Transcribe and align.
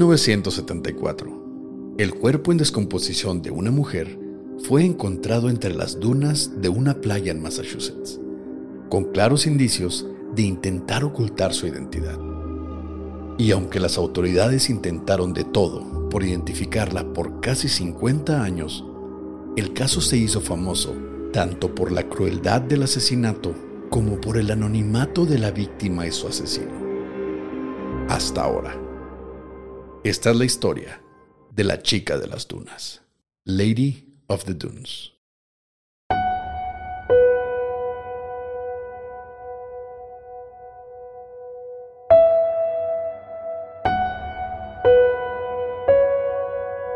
1974, 0.00 1.94
el 1.98 2.14
cuerpo 2.14 2.52
en 2.52 2.58
descomposición 2.58 3.42
de 3.42 3.50
una 3.50 3.70
mujer 3.70 4.18
fue 4.64 4.82
encontrado 4.82 5.50
entre 5.50 5.74
las 5.74 6.00
dunas 6.00 6.52
de 6.62 6.70
una 6.70 7.02
playa 7.02 7.32
en 7.32 7.42
Massachusetts, 7.42 8.18
con 8.88 9.12
claros 9.12 9.46
indicios 9.46 10.06
de 10.34 10.42
intentar 10.42 11.04
ocultar 11.04 11.52
su 11.52 11.66
identidad. 11.66 12.18
Y 13.36 13.50
aunque 13.50 13.78
las 13.78 13.98
autoridades 13.98 14.70
intentaron 14.70 15.34
de 15.34 15.44
todo 15.44 16.08
por 16.08 16.24
identificarla 16.24 17.12
por 17.12 17.42
casi 17.42 17.68
50 17.68 18.42
años, 18.42 18.86
el 19.56 19.74
caso 19.74 20.00
se 20.00 20.16
hizo 20.16 20.40
famoso 20.40 20.94
tanto 21.30 21.74
por 21.74 21.92
la 21.92 22.08
crueldad 22.08 22.62
del 22.62 22.84
asesinato 22.84 23.54
como 23.90 24.18
por 24.18 24.38
el 24.38 24.50
anonimato 24.50 25.26
de 25.26 25.38
la 25.38 25.50
víctima 25.50 26.06
y 26.06 26.10
su 26.10 26.26
asesino. 26.26 26.72
Hasta 28.08 28.42
ahora. 28.42 28.89
Esta 30.02 30.30
es 30.30 30.36
la 30.36 30.46
historia 30.46 31.02
de 31.52 31.62
la 31.62 31.82
chica 31.82 32.16
de 32.16 32.26
las 32.26 32.48
dunas, 32.48 33.02
Lady 33.44 34.16
of 34.28 34.44
the 34.44 34.54
Dunes. 34.54 35.12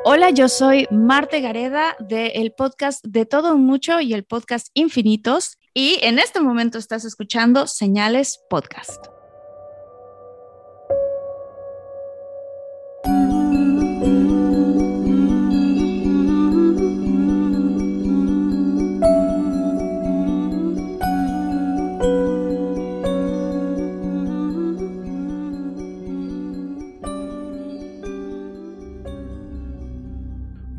Hola, 0.07 0.31
yo 0.31 0.49
soy 0.49 0.87
Marte 0.91 1.43
Gareda 1.43 1.97
del 2.01 2.55
podcast 2.55 3.05
De 3.05 3.27
Todo 3.27 3.59
Mucho 3.59 4.01
y 4.01 4.15
el 4.15 4.25
podcast 4.25 4.69
Infinitos 4.73 5.59
y 5.75 5.99
en 6.01 6.19
este 6.19 6.41
momento 6.41 6.79
estás 6.79 7.05
escuchando 7.05 7.67
Señales 7.67 8.41
Podcast. 8.49 9.14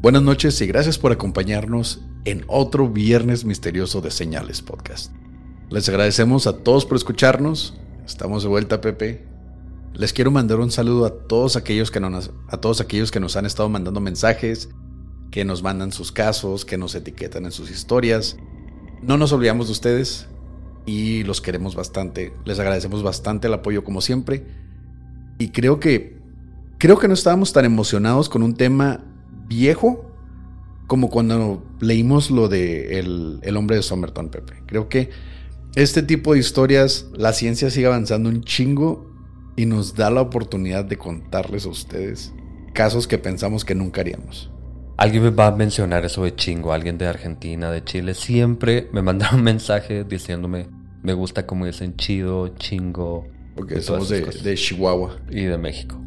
Buenas 0.06 0.22
noches 0.22 0.62
y 0.62 0.68
gracias 0.68 1.00
por 1.00 1.12
acompañarnos 1.12 2.00
en 2.26 2.44
otro 2.46 2.88
viernes 2.88 3.44
misterioso 3.44 4.02
de 4.02 4.12
Señales 4.12 4.62
Podcast. 4.62 5.12
Les 5.72 5.90
agradecemos 5.90 6.46
a 6.46 6.58
todos 6.58 6.86
por 6.86 6.96
escucharnos. 6.96 7.74
Estamos 8.06 8.44
de 8.44 8.50
vuelta, 8.50 8.82
Pepe. 8.82 9.26
Les 9.96 10.14
quiero 10.14 10.30
mandar 10.30 10.60
un 10.60 10.70
saludo 10.70 11.08
a 11.08 11.10
todos 11.10 11.56
aquellos 11.56 11.90
que 11.90 12.00
nos, 12.00 12.30
a 12.48 12.58
todos 12.58 12.82
aquellos 12.82 13.10
que 13.10 13.20
nos 13.20 13.36
han 13.36 13.48
estado 13.48 13.68
mandando 13.68 14.00
mensajes, 14.00 14.70
que 15.32 15.44
nos 15.44 15.64
mandan 15.64 15.92
sus 15.92 16.12
casos, 16.12 16.66
que 16.66 16.78
nos 16.78 16.94
etiquetan 16.94 17.46
en 17.46 17.52
sus 17.52 17.72
historias. 17.72 18.38
No 19.02 19.18
nos 19.18 19.32
olvidamos 19.32 19.66
de 19.66 19.72
ustedes 19.72 20.28
y 20.86 21.24
los 21.24 21.42
queremos 21.42 21.74
bastante. 21.74 22.32
Les 22.46 22.60
agradecemos 22.60 23.02
bastante 23.02 23.48
el 23.48 23.56
apoyo 23.56 23.84
como 23.84 24.02
siempre. 24.02 24.46
Y 25.40 25.50
creo 25.50 25.80
que 25.80 26.22
creo 26.78 27.00
que 27.00 27.08
no 27.08 27.16
estábamos 27.16 27.54
tan 27.54 27.66
emocionados 27.66 28.30
con 28.30 28.44
un 28.44 28.54
tema 28.54 29.04
viejo 29.48 30.12
como 30.88 31.10
cuando 31.10 31.64
leímos 31.80 32.30
lo 32.32 32.48
de 32.48 33.00
el, 33.00 33.58
hombre 33.58 33.78
de 33.78 33.84
Somerton, 33.84 34.30
Pepe. 34.30 34.62
Creo 34.66 34.88
que 34.88 35.10
este 35.76 36.04
tipo 36.04 36.34
de 36.34 36.40
historias, 36.40 37.08
la 37.14 37.34
ciencia 37.34 37.70
sigue 37.70 37.88
avanzando 37.88 38.30
un 38.30 38.44
chingo 38.44 39.12
y 39.56 39.66
nos 39.66 39.96
da 39.96 40.10
la 40.10 40.22
oportunidad 40.22 40.86
de 40.86 40.98
contarles 40.98 41.66
a 41.66 41.70
ustedes 41.70 42.34
casos 42.74 43.08
que 43.08 43.18
pensamos 43.18 43.66
que 43.66 43.74
nunca 43.74 44.02
haríamos. 44.02 44.52
Alguien 44.98 45.24
me 45.24 45.30
va 45.30 45.48
a 45.48 45.52
mencionar 45.52 46.06
eso 46.06 46.24
de 46.24 46.36
chingo, 46.36 46.72
alguien 46.72 46.98
de 46.98 47.08
Argentina, 47.08 47.72
de 47.72 47.84
Chile, 47.84 48.14
siempre 48.14 48.88
me 48.94 49.02
manda 49.02 49.32
un 49.34 49.44
mensaje 49.44 50.04
diciéndome, 50.04 50.68
me 51.02 51.14
gusta 51.14 51.46
como 51.46 51.66
dicen 51.66 51.96
chido, 51.96 52.50
chingo. 52.58 53.28
Porque 53.56 53.82
somos 53.82 54.10
de, 54.10 54.22
de 54.22 54.56
Chihuahua. 54.56 55.18
Y 55.30 55.44
de 55.44 55.58
México. 55.58 55.98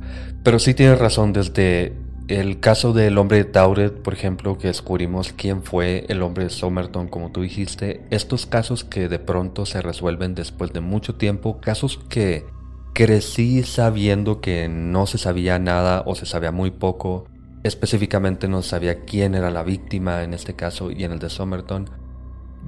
Pero 0.43 0.59
sí 0.59 0.75
tienes 0.75 0.99
razón, 0.99 1.32
desde 1.32 1.94
el 2.28 2.61
caso 2.61 2.93
del 2.93 3.16
hombre 3.16 3.39
de 3.39 3.44
Tauret, 3.44 4.03
por 4.03 4.12
ejemplo, 4.12 4.59
que 4.59 4.69
descubrimos 4.69 5.33
quién 5.33 5.62
fue 5.62 6.05
el 6.09 6.22
hombre 6.22 6.44
de 6.44 6.50
Somerton, 6.50 7.09
como 7.09 7.33
tú 7.33 7.41
dijiste, 7.41 8.05
estos 8.11 8.44
casos 8.44 8.84
que 8.84 9.09
de 9.09 9.19
pronto 9.19 9.65
se 9.65 9.81
resuelven 9.81 10.34
después 10.34 10.75
de 10.75 10.81
mucho 10.81 11.15
tiempo, 11.15 11.59
casos 11.61 11.99
que 12.11 12.44
crecí 12.93 13.62
sabiendo 13.62 14.43
que 14.43 14.69
no 14.69 15.06
se 15.06 15.17
sabía 15.17 15.59
nada 15.59 16.03
o 16.05 16.15
se 16.15 16.27
sabía 16.27 16.53
muy 16.53 16.71
poco, 16.71 17.25
específicamente 17.62 18.47
no 18.47 18.61
sabía 18.61 19.05
quién 19.06 19.34
era 19.34 19.50
la 19.50 19.62
víctima 19.62 20.22
en 20.22 20.34
este 20.34 20.55
caso 20.55 20.91
y 20.91 21.05
en 21.05 21.12
el 21.12 21.19
de 21.19 21.31
Somerton, 21.31 21.88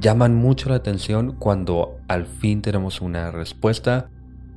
llaman 0.00 0.34
mucho 0.34 0.70
la 0.70 0.76
atención 0.76 1.36
cuando 1.38 1.98
al 2.08 2.24
fin 2.24 2.62
tenemos 2.62 3.02
una 3.02 3.30
respuesta, 3.30 4.08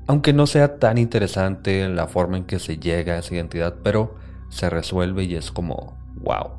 aunque 0.08 0.32
no 0.32 0.48
sea 0.48 0.80
tan 0.80 0.98
interesante 0.98 1.90
la 1.90 2.08
forma 2.08 2.38
en 2.38 2.46
que 2.46 2.60
se 2.60 2.78
llega 2.78 3.16
a 3.16 3.20
esa 3.20 3.36
identidad, 3.36 3.76
pero 3.84 4.23
se 4.54 4.70
resuelve 4.70 5.24
y 5.24 5.36
es 5.36 5.52
como, 5.52 5.98
wow. 6.22 6.52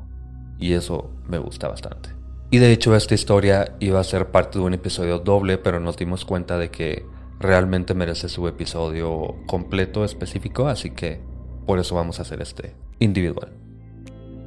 Y 0.59 0.73
eso 0.73 1.11
me 1.27 1.37
gusta 1.37 1.67
bastante. 1.67 2.09
Y 2.51 2.59
de 2.59 2.71
hecho 2.71 2.95
esta 2.95 3.15
historia 3.15 3.75
iba 3.79 3.99
a 3.99 4.03
ser 4.03 4.31
parte 4.31 4.59
de 4.59 4.65
un 4.65 4.73
episodio 4.73 5.19
doble, 5.19 5.57
pero 5.57 5.79
nos 5.79 5.97
dimos 5.97 6.25
cuenta 6.25 6.57
de 6.57 6.69
que 6.69 7.05
realmente 7.39 7.93
merece 7.93 8.29
su 8.29 8.47
episodio 8.47 9.35
completo 9.47 10.05
específico, 10.05 10.67
así 10.67 10.91
que 10.91 11.21
por 11.65 11.79
eso 11.79 11.95
vamos 11.95 12.19
a 12.19 12.23
hacer 12.23 12.41
este 12.41 12.75
individual. 12.99 13.51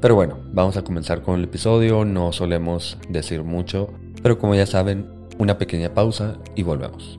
Pero 0.00 0.14
bueno, 0.14 0.38
vamos 0.52 0.76
a 0.76 0.84
comenzar 0.84 1.22
con 1.22 1.38
el 1.38 1.44
episodio, 1.44 2.04
no 2.04 2.32
solemos 2.32 2.98
decir 3.08 3.42
mucho, 3.42 3.92
pero 4.22 4.38
como 4.38 4.54
ya 4.54 4.66
saben, 4.66 5.10
una 5.38 5.58
pequeña 5.58 5.94
pausa 5.94 6.38
y 6.54 6.62
volvemos. 6.62 7.18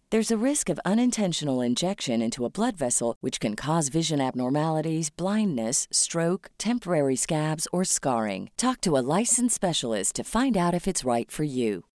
There's 0.11 0.29
a 0.29 0.35
risk 0.35 0.67
of 0.67 0.77
unintentional 0.83 1.61
injection 1.61 2.21
into 2.21 2.43
a 2.43 2.49
blood 2.49 2.75
vessel, 2.75 3.15
which 3.21 3.39
can 3.39 3.55
cause 3.55 3.87
vision 3.87 4.19
abnormalities, 4.19 5.09
blindness, 5.09 5.87
stroke, 5.89 6.51
temporary 6.57 7.15
scabs, 7.15 7.65
or 7.71 7.85
scarring. 7.85 8.49
Talk 8.57 8.81
to 8.81 8.97
a 8.97 9.05
licensed 9.19 9.55
specialist 9.55 10.17
to 10.17 10.25
find 10.25 10.57
out 10.57 10.73
if 10.73 10.85
it's 10.85 11.05
right 11.05 11.31
for 11.31 11.45
you. 11.45 11.85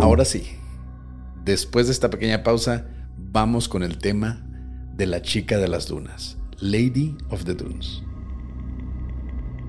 Ahora 0.00 0.24
sí, 0.24 0.56
después 1.44 1.86
de 1.86 1.92
esta 1.92 2.10
pequeña 2.10 2.42
pausa, 2.42 2.84
vamos 3.16 3.68
con 3.68 3.84
el 3.84 3.98
tema 3.98 4.44
de 4.96 5.06
la 5.06 5.22
chica 5.22 5.56
de 5.58 5.68
las 5.68 5.86
dunas, 5.86 6.36
Lady 6.62 7.16
of 7.30 7.44
the 7.44 7.54
Dunes. 7.54 8.04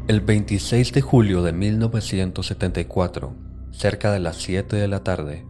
El 0.07 0.21
26 0.21 0.93
de 0.93 1.01
julio 1.01 1.41
de 1.41 1.51
1974, 1.51 3.33
cerca 3.71 4.11
de 4.11 4.19
las 4.19 4.35
7 4.37 4.75
de 4.75 4.87
la 4.87 5.03
tarde, 5.03 5.43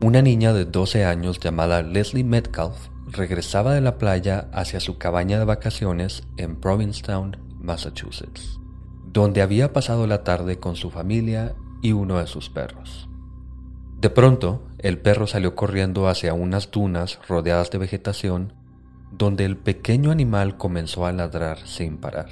una 0.00 0.22
niña 0.22 0.52
de 0.52 0.66
12 0.66 1.04
años 1.04 1.40
llamada 1.40 1.82
Leslie 1.82 2.22
Metcalf 2.22 2.86
regresaba 3.08 3.74
de 3.74 3.80
la 3.80 3.98
playa 3.98 4.48
hacia 4.52 4.78
su 4.78 4.96
cabaña 4.96 5.40
de 5.40 5.44
vacaciones 5.44 6.22
en 6.36 6.54
Provincetown, 6.54 7.36
Massachusetts, 7.58 8.60
donde 9.06 9.42
había 9.42 9.72
pasado 9.72 10.06
la 10.06 10.22
tarde 10.22 10.60
con 10.60 10.76
su 10.76 10.90
familia 10.92 11.56
y 11.82 11.90
uno 11.90 12.18
de 12.18 12.28
sus 12.28 12.48
perros. 12.48 13.08
De 14.00 14.08
pronto, 14.08 14.68
el 14.78 15.00
perro 15.00 15.26
salió 15.26 15.56
corriendo 15.56 16.06
hacia 16.06 16.32
unas 16.32 16.70
dunas 16.70 17.18
rodeadas 17.28 17.72
de 17.72 17.78
vegetación, 17.78 18.59
donde 19.10 19.44
el 19.44 19.56
pequeño 19.56 20.10
animal 20.10 20.56
comenzó 20.56 21.06
a 21.06 21.12
ladrar 21.12 21.58
sin 21.66 21.98
parar. 21.98 22.28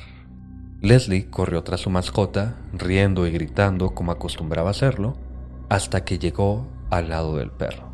Leslie 0.80 1.28
corrió 1.28 1.64
tras 1.64 1.80
su 1.80 1.90
mascota, 1.90 2.56
riendo 2.72 3.26
y 3.26 3.32
gritando 3.32 3.94
como 3.94 4.12
acostumbraba 4.12 4.70
hacerlo, 4.70 5.16
hasta 5.68 6.04
que 6.04 6.18
llegó 6.18 6.68
al 6.90 7.08
lado 7.08 7.36
del 7.36 7.50
perro, 7.50 7.88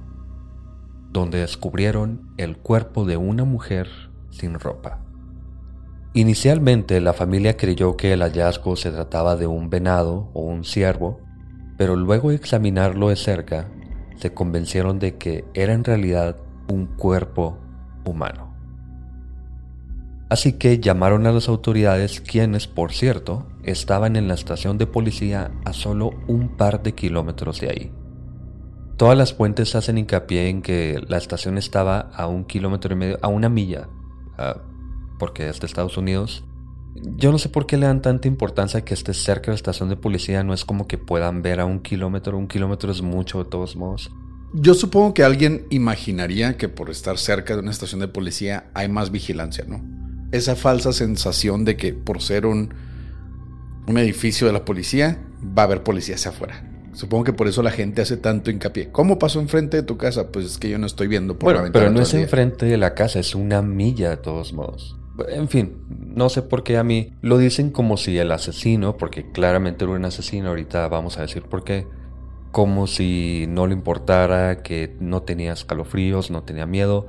donde 1.10 1.38
descubrieron 1.38 2.28
el 2.36 2.58
cuerpo 2.58 3.04
de 3.04 3.16
una 3.16 3.44
mujer 3.44 3.88
sin 4.30 4.60
ropa. 4.60 5.00
Inicialmente 6.12 7.00
la 7.00 7.12
familia 7.12 7.56
creyó 7.56 7.96
que 7.96 8.12
el 8.12 8.20
hallazgo 8.20 8.76
se 8.76 8.92
trataba 8.92 9.34
de 9.34 9.46
un 9.46 9.70
venado 9.70 10.30
o 10.32 10.42
un 10.42 10.64
ciervo, 10.64 11.20
pero 11.76 11.96
luego 11.96 12.30
de 12.30 12.36
examinarlo 12.36 13.08
de 13.08 13.16
cerca, 13.16 13.68
se 14.16 14.32
convencieron 14.32 15.00
de 15.00 15.16
que 15.16 15.44
era 15.54 15.72
en 15.72 15.82
realidad 15.82 16.36
un 16.68 16.86
cuerpo 16.86 17.58
humano. 18.04 18.53
Así 20.34 20.54
que 20.54 20.80
llamaron 20.80 21.28
a 21.28 21.32
las 21.32 21.48
autoridades 21.48 22.20
quienes, 22.20 22.66
por 22.66 22.90
cierto, 22.90 23.46
estaban 23.62 24.16
en 24.16 24.26
la 24.26 24.34
estación 24.34 24.78
de 24.78 24.88
policía 24.88 25.52
a 25.64 25.72
solo 25.72 26.10
un 26.26 26.56
par 26.56 26.82
de 26.82 26.92
kilómetros 26.92 27.60
de 27.60 27.70
ahí. 27.70 27.92
Todas 28.96 29.16
las 29.16 29.32
fuentes 29.32 29.76
hacen 29.76 29.96
hincapié 29.96 30.48
en 30.48 30.60
que 30.60 31.00
la 31.06 31.18
estación 31.18 31.56
estaba 31.56 32.00
a 32.00 32.26
un 32.26 32.46
kilómetro 32.46 32.94
y 32.94 32.96
medio, 32.96 33.18
a 33.22 33.28
una 33.28 33.48
milla, 33.48 33.88
uh, 34.36 34.58
porque 35.20 35.48
es 35.48 35.60
de 35.60 35.68
Estados 35.68 35.96
Unidos. 35.98 36.44
Yo 36.96 37.30
no 37.30 37.38
sé 37.38 37.48
por 37.48 37.66
qué 37.66 37.76
le 37.76 37.86
dan 37.86 38.02
tanta 38.02 38.26
importancia 38.26 38.84
que 38.84 38.94
esté 38.94 39.14
cerca 39.14 39.44
de 39.44 39.50
la 39.50 39.54
estación 39.54 39.88
de 39.88 39.94
policía, 39.94 40.42
no 40.42 40.52
es 40.52 40.64
como 40.64 40.88
que 40.88 40.98
puedan 40.98 41.42
ver 41.42 41.60
a 41.60 41.64
un 41.64 41.78
kilómetro, 41.78 42.36
un 42.36 42.48
kilómetro 42.48 42.90
es 42.90 43.02
mucho 43.02 43.44
de 43.44 43.48
todos 43.48 43.76
modos. 43.76 44.10
Yo 44.52 44.74
supongo 44.74 45.14
que 45.14 45.22
alguien 45.22 45.68
imaginaría 45.70 46.56
que 46.56 46.68
por 46.68 46.90
estar 46.90 47.18
cerca 47.18 47.54
de 47.54 47.60
una 47.60 47.70
estación 47.70 48.00
de 48.00 48.08
policía 48.08 48.72
hay 48.74 48.88
más 48.88 49.12
vigilancia, 49.12 49.64
¿no? 49.68 50.03
Esa 50.34 50.56
falsa 50.56 50.92
sensación 50.92 51.64
de 51.64 51.76
que 51.76 51.92
por 51.92 52.20
ser 52.20 52.46
un, 52.46 52.74
un 53.86 53.98
edificio 53.98 54.46
de 54.46 54.52
la 54.52 54.64
policía 54.64 55.18
va 55.56 55.62
a 55.62 55.66
haber 55.66 55.82
policía 55.82 56.16
hacia 56.16 56.30
afuera. 56.30 56.70
Supongo 56.94 57.24
que 57.24 57.32
por 57.32 57.48
eso 57.48 57.62
la 57.62 57.70
gente 57.70 58.02
hace 58.02 58.16
tanto 58.16 58.50
hincapié. 58.50 58.90
¿Cómo 58.90 59.18
pasó 59.18 59.40
enfrente 59.40 59.76
de 59.76 59.82
tu 59.82 59.96
casa? 59.96 60.30
Pues 60.30 60.46
es 60.46 60.58
que 60.58 60.70
yo 60.70 60.78
no 60.78 60.86
estoy 60.86 61.08
viendo 61.08 61.34
por 61.34 61.44
bueno, 61.44 61.58
la 61.58 61.62
ventana. 61.64 61.84
Pero 61.84 61.94
no 61.94 62.02
es 62.02 62.14
enfrente 62.14 62.66
de 62.66 62.76
la 62.76 62.94
casa, 62.94 63.18
es 63.18 63.34
una 63.34 63.62
milla 63.62 64.10
de 64.10 64.16
todos 64.16 64.52
modos. 64.52 64.96
En 65.28 65.48
fin, 65.48 65.76
no 65.88 66.28
sé 66.28 66.42
por 66.42 66.64
qué 66.64 66.76
a 66.76 66.84
mí 66.84 67.12
lo 67.20 67.38
dicen 67.38 67.70
como 67.70 67.96
si 67.96 68.18
el 68.18 68.32
asesino, 68.32 68.96
porque 68.96 69.30
claramente 69.30 69.84
era 69.84 69.94
un 69.94 70.04
asesino, 70.04 70.48
ahorita 70.48 70.88
vamos 70.88 71.18
a 71.18 71.22
decir 71.22 71.42
por 71.42 71.62
qué, 71.62 71.86
como 72.50 72.86
si 72.86 73.46
no 73.48 73.66
le 73.66 73.74
importara, 73.74 74.62
que 74.62 74.96
no 75.00 75.22
tenía 75.22 75.52
escalofríos, 75.52 76.30
no 76.30 76.42
tenía 76.42 76.66
miedo. 76.66 77.06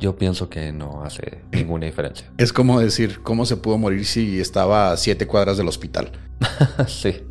Yo 0.00 0.16
pienso 0.16 0.48
que 0.48 0.72
no 0.72 1.02
hace 1.04 1.42
ninguna 1.52 1.84
diferencia. 1.84 2.32
Es 2.38 2.54
como 2.54 2.80
decir, 2.80 3.20
¿cómo 3.22 3.44
se 3.44 3.58
pudo 3.58 3.76
morir 3.76 4.06
si 4.06 4.40
estaba 4.40 4.92
a 4.92 4.96
siete 4.96 5.26
cuadras 5.26 5.58
del 5.58 5.68
hospital? 5.68 6.12
sí. 6.88 7.22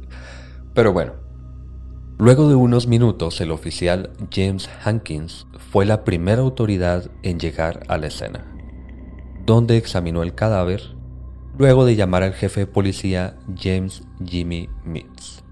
Pero 0.75 0.93
bueno. 0.93 1.13
Luego 2.19 2.47
de 2.47 2.55
unos 2.55 2.85
minutos, 2.85 3.41
el 3.41 3.49
oficial 3.49 4.11
James 4.31 4.69
Hankins 4.83 5.47
fue 5.71 5.85
la 5.85 6.03
primera 6.03 6.41
autoridad 6.41 7.09
en 7.23 7.39
llegar 7.39 7.83
a 7.87 7.97
la 7.97 8.07
escena, 8.07 8.45
donde 9.45 9.77
examinó 9.77 10.21
el 10.21 10.35
cadáver, 10.35 10.81
luego 11.57 11.85
de 11.85 11.95
llamar 11.95 12.23
al 12.23 12.33
jefe 12.33 12.61
de 12.61 12.67
policía 12.67 13.37
James 13.57 14.03
Jimmy 14.23 14.69
Mitz, 14.83 15.43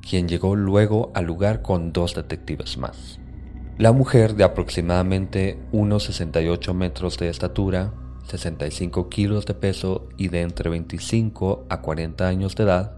quien 0.00 0.28
llegó 0.28 0.54
luego 0.54 1.10
al 1.14 1.24
lugar 1.24 1.60
con 1.62 1.92
dos 1.92 2.14
detectives 2.14 2.78
más. 2.78 3.18
La 3.78 3.92
mujer 3.92 4.36
de 4.36 4.44
aproximadamente 4.44 5.58
unos 5.70 6.04
68 6.04 6.72
metros 6.72 7.18
de 7.18 7.28
estatura, 7.28 7.92
65 8.26 9.10
kilos 9.10 9.44
de 9.44 9.52
peso 9.52 10.08
y 10.16 10.28
de 10.28 10.40
entre 10.40 10.70
25 10.70 11.66
a 11.68 11.82
40 11.82 12.26
años 12.26 12.56
de 12.56 12.64
edad, 12.64 12.96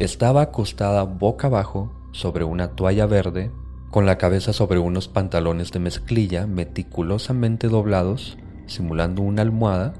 estaba 0.00 0.42
acostada 0.42 1.04
boca 1.04 1.46
abajo 1.46 1.92
sobre 2.10 2.42
una 2.42 2.72
toalla 2.72 3.06
verde, 3.06 3.52
con 3.92 4.06
la 4.06 4.18
cabeza 4.18 4.52
sobre 4.52 4.80
unos 4.80 5.06
pantalones 5.06 5.70
de 5.70 5.78
mezclilla 5.78 6.48
meticulosamente 6.48 7.68
doblados, 7.68 8.38
simulando 8.66 9.22
una 9.22 9.42
almohada, 9.42 9.94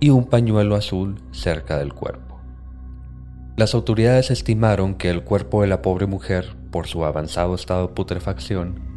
y 0.00 0.08
un 0.08 0.24
pañuelo 0.24 0.74
azul 0.74 1.20
cerca 1.32 1.76
del 1.76 1.92
cuerpo. 1.92 2.40
Las 3.58 3.74
autoridades 3.74 4.30
estimaron 4.30 4.94
que 4.94 5.10
el 5.10 5.22
cuerpo 5.22 5.60
de 5.60 5.68
la 5.68 5.82
pobre 5.82 6.06
mujer, 6.06 6.56
por 6.70 6.86
su 6.86 7.04
avanzado 7.04 7.54
estado 7.54 7.88
de 7.88 7.92
putrefacción, 7.92 8.89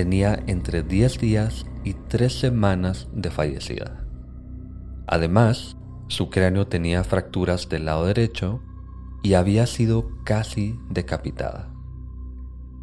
tenía 0.00 0.42
entre 0.46 0.82
10 0.82 1.18
días 1.18 1.66
y 1.84 1.92
3 1.92 2.32
semanas 2.32 3.06
de 3.12 3.30
fallecida. 3.30 4.06
Además, 5.06 5.76
su 6.08 6.30
cráneo 6.30 6.68
tenía 6.68 7.04
fracturas 7.04 7.68
del 7.68 7.84
lado 7.84 8.06
derecho 8.06 8.62
y 9.22 9.34
había 9.34 9.66
sido 9.66 10.08
casi 10.24 10.80
decapitada. 10.88 11.68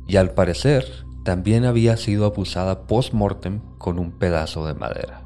Y 0.05 0.17
al 0.17 0.35
parecer, 0.35 0.85
también 1.23 1.65
había 1.65 1.97
sido 1.97 2.27
abusada 2.27 2.85
post-mortem 2.85 3.61
con 3.79 3.97
un 3.97 4.11
pedazo 4.11 4.67
de 4.67 4.75
madera. 4.75 5.23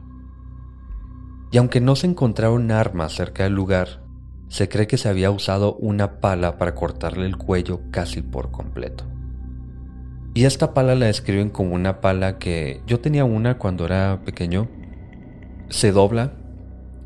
Y 1.51 1.57
aunque 1.57 1.81
no 1.81 1.97
se 1.97 2.07
encontraron 2.07 2.71
armas 2.71 3.11
cerca 3.11 3.43
del 3.43 3.55
lugar, 3.55 4.01
se 4.47 4.69
cree 4.69 4.87
que 4.87 4.97
se 4.97 5.09
había 5.09 5.29
usado 5.29 5.75
una 5.75 6.21
pala 6.21 6.57
para 6.57 6.73
cortarle 6.73 7.25
el 7.25 7.35
cuello 7.35 7.81
casi 7.91 8.21
por 8.21 8.49
completo. 8.49 9.03
Y 10.33 10.45
esta 10.45 10.73
pala 10.73 10.95
la 10.95 11.07
describen 11.07 11.49
como 11.49 11.75
una 11.75 11.99
pala 11.99 12.37
que 12.37 12.81
yo 12.87 13.01
tenía 13.01 13.25
una 13.25 13.57
cuando 13.57 13.85
era 13.85 14.21
pequeño. 14.23 14.69
Se 15.69 15.91
dobla. 15.91 16.33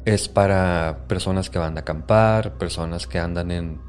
Es 0.05 0.29
para 0.29 1.05
personas 1.07 1.49
que 1.49 1.57
van 1.57 1.77
a 1.77 1.79
acampar, 1.81 2.59
personas 2.59 3.07
que 3.07 3.17
andan 3.17 3.49
en, 3.49 3.81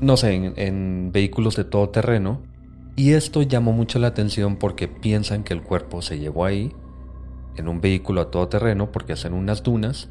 no 0.00 0.16
sé, 0.16 0.52
en, 0.56 1.12
vehículos 1.12 1.54
de 1.54 1.62
todo 1.62 1.90
terreno. 1.90 2.42
Y 2.96 3.12
esto 3.12 3.42
llamó 3.42 3.72
mucho 3.72 4.00
la 4.00 4.08
atención 4.08 4.56
porque 4.56 4.88
piensan 4.88 5.44
que 5.44 5.54
el 5.54 5.62
cuerpo 5.62 6.02
se 6.02 6.18
llevó 6.18 6.44
ahí, 6.44 6.74
en 7.56 7.68
un 7.68 7.80
vehículo 7.80 8.22
a 8.22 8.30
todo 8.32 8.48
terreno, 8.48 8.90
porque 8.90 9.12
hacen 9.12 9.34
unas 9.34 9.62
dunas. 9.62 10.10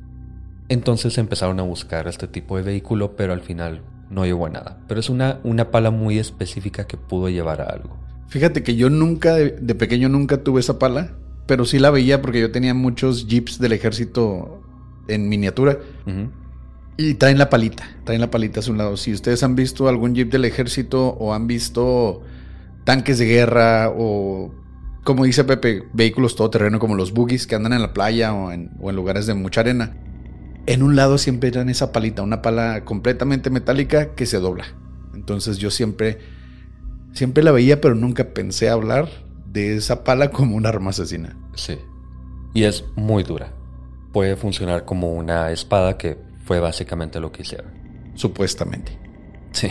Entonces 0.70 1.18
empezaron 1.18 1.60
a 1.60 1.64
buscar 1.64 2.08
este 2.08 2.30
tipo 2.30 2.56
de 2.56 2.64
vehículo, 2.64 3.18
pero 3.18 3.34
al 3.34 3.42
final 3.42 3.82
no 4.10 4.24
llegó 4.26 4.46
a 4.46 4.50
nada. 4.50 4.80
Pero 4.88 5.02
es 5.02 5.10
una, 5.10 5.42
una 5.44 5.70
pala 5.70 5.92
muy 5.92 6.18
específica 6.18 6.88
que 6.88 6.96
pudo 6.96 7.28
llevar 7.28 7.60
a 7.60 7.66
algo. 7.66 8.04
Fíjate 8.34 8.64
que 8.64 8.76
yo 8.76 8.90
nunca, 8.90 9.36
de, 9.36 9.76
pequeño 9.76 10.10
nunca 10.10 10.42
tuve 10.44 10.60
esa 10.60 10.80
pala, 10.80 11.12
pero 11.46 11.66
sí 11.66 11.78
la 11.78 11.92
veía 11.92 12.20
porque 12.20 12.42
yo 12.42 12.50
tenía 12.50 12.74
muchos 12.74 13.28
jeeps 13.28 13.60
del 13.60 13.74
ejército 13.74 14.60
en 15.08 15.30
miniatura. 15.30 15.78
Uh 16.08 16.10
-huh. 16.10 16.32
Y 16.98 17.14
traen 17.14 17.38
la 17.38 17.52
palita, 17.52 17.84
traen 18.06 18.22
la 18.22 18.32
palita 18.32 18.62
a 18.62 18.64
su 18.64 18.74
lado. 18.74 18.98
Si 18.98 19.14
ustedes 19.14 19.44
han 19.44 19.56
visto 19.56 19.88
algún 19.88 20.16
jeep 20.16 20.32
del 20.32 20.46
ejército 20.46 21.10
o 21.10 21.36
han 21.36 21.46
visto 21.46 22.24
tanques 22.86 23.20
de 23.20 23.28
guerra 23.28 23.94
o, 23.96 24.52
como 25.04 25.26
dice 25.26 25.44
Pepe, 25.44 25.84
vehículos 25.94 26.36
todoterreno 26.36 26.80
como 26.80 26.96
los 26.96 27.14
buggies 27.14 27.46
que 27.46 27.54
andan 27.54 27.74
en 27.74 27.84
la 27.84 27.94
playa 27.94 28.34
o 28.34 28.52
en, 28.52 28.72
o 28.82 28.90
en 28.90 28.96
lugares 28.96 29.28
de 29.28 29.36
mucha 29.36 29.62
arena, 29.62 29.96
en 30.66 30.82
un 30.82 30.96
lado 30.96 31.20
siempre 31.20 31.52
traen 31.52 31.70
esa 31.70 31.92
palita, 31.92 32.24
una 32.24 32.42
pala 32.42 32.84
completamente 32.84 33.52
metálica 33.52 34.16
que 34.16 34.26
se 34.26 34.40
dobla. 34.40 34.66
Entonces 35.14 35.60
yo 35.60 35.70
siempre 35.70 36.18
Siempre 37.14 37.44
la 37.44 37.52
veía, 37.52 37.80
pero 37.80 37.96
nunca 37.96 38.34
pensé 38.34 38.70
hablar 38.70 39.08
de 39.46 39.76
esa 39.76 40.04
pala 40.04 40.32
como 40.32 40.56
un 40.56 40.66
arma 40.66 40.90
asesina. 40.90 41.38
Sí. 41.56 41.78
Y 42.54 42.64
es 42.64 42.84
muy 42.96 43.24
dura. 43.24 43.54
Puede 44.12 44.36
funcionar 44.36 44.86
como 44.86 45.14
una 45.14 45.52
espada 45.52 45.98
que 45.98 46.18
Fue 46.46 46.60
básicamente 46.60 47.22
lo 47.22 47.32
que 47.32 47.44
hicieron. 47.44 47.72
Supuestamente. 48.16 49.00
Sí. 49.52 49.70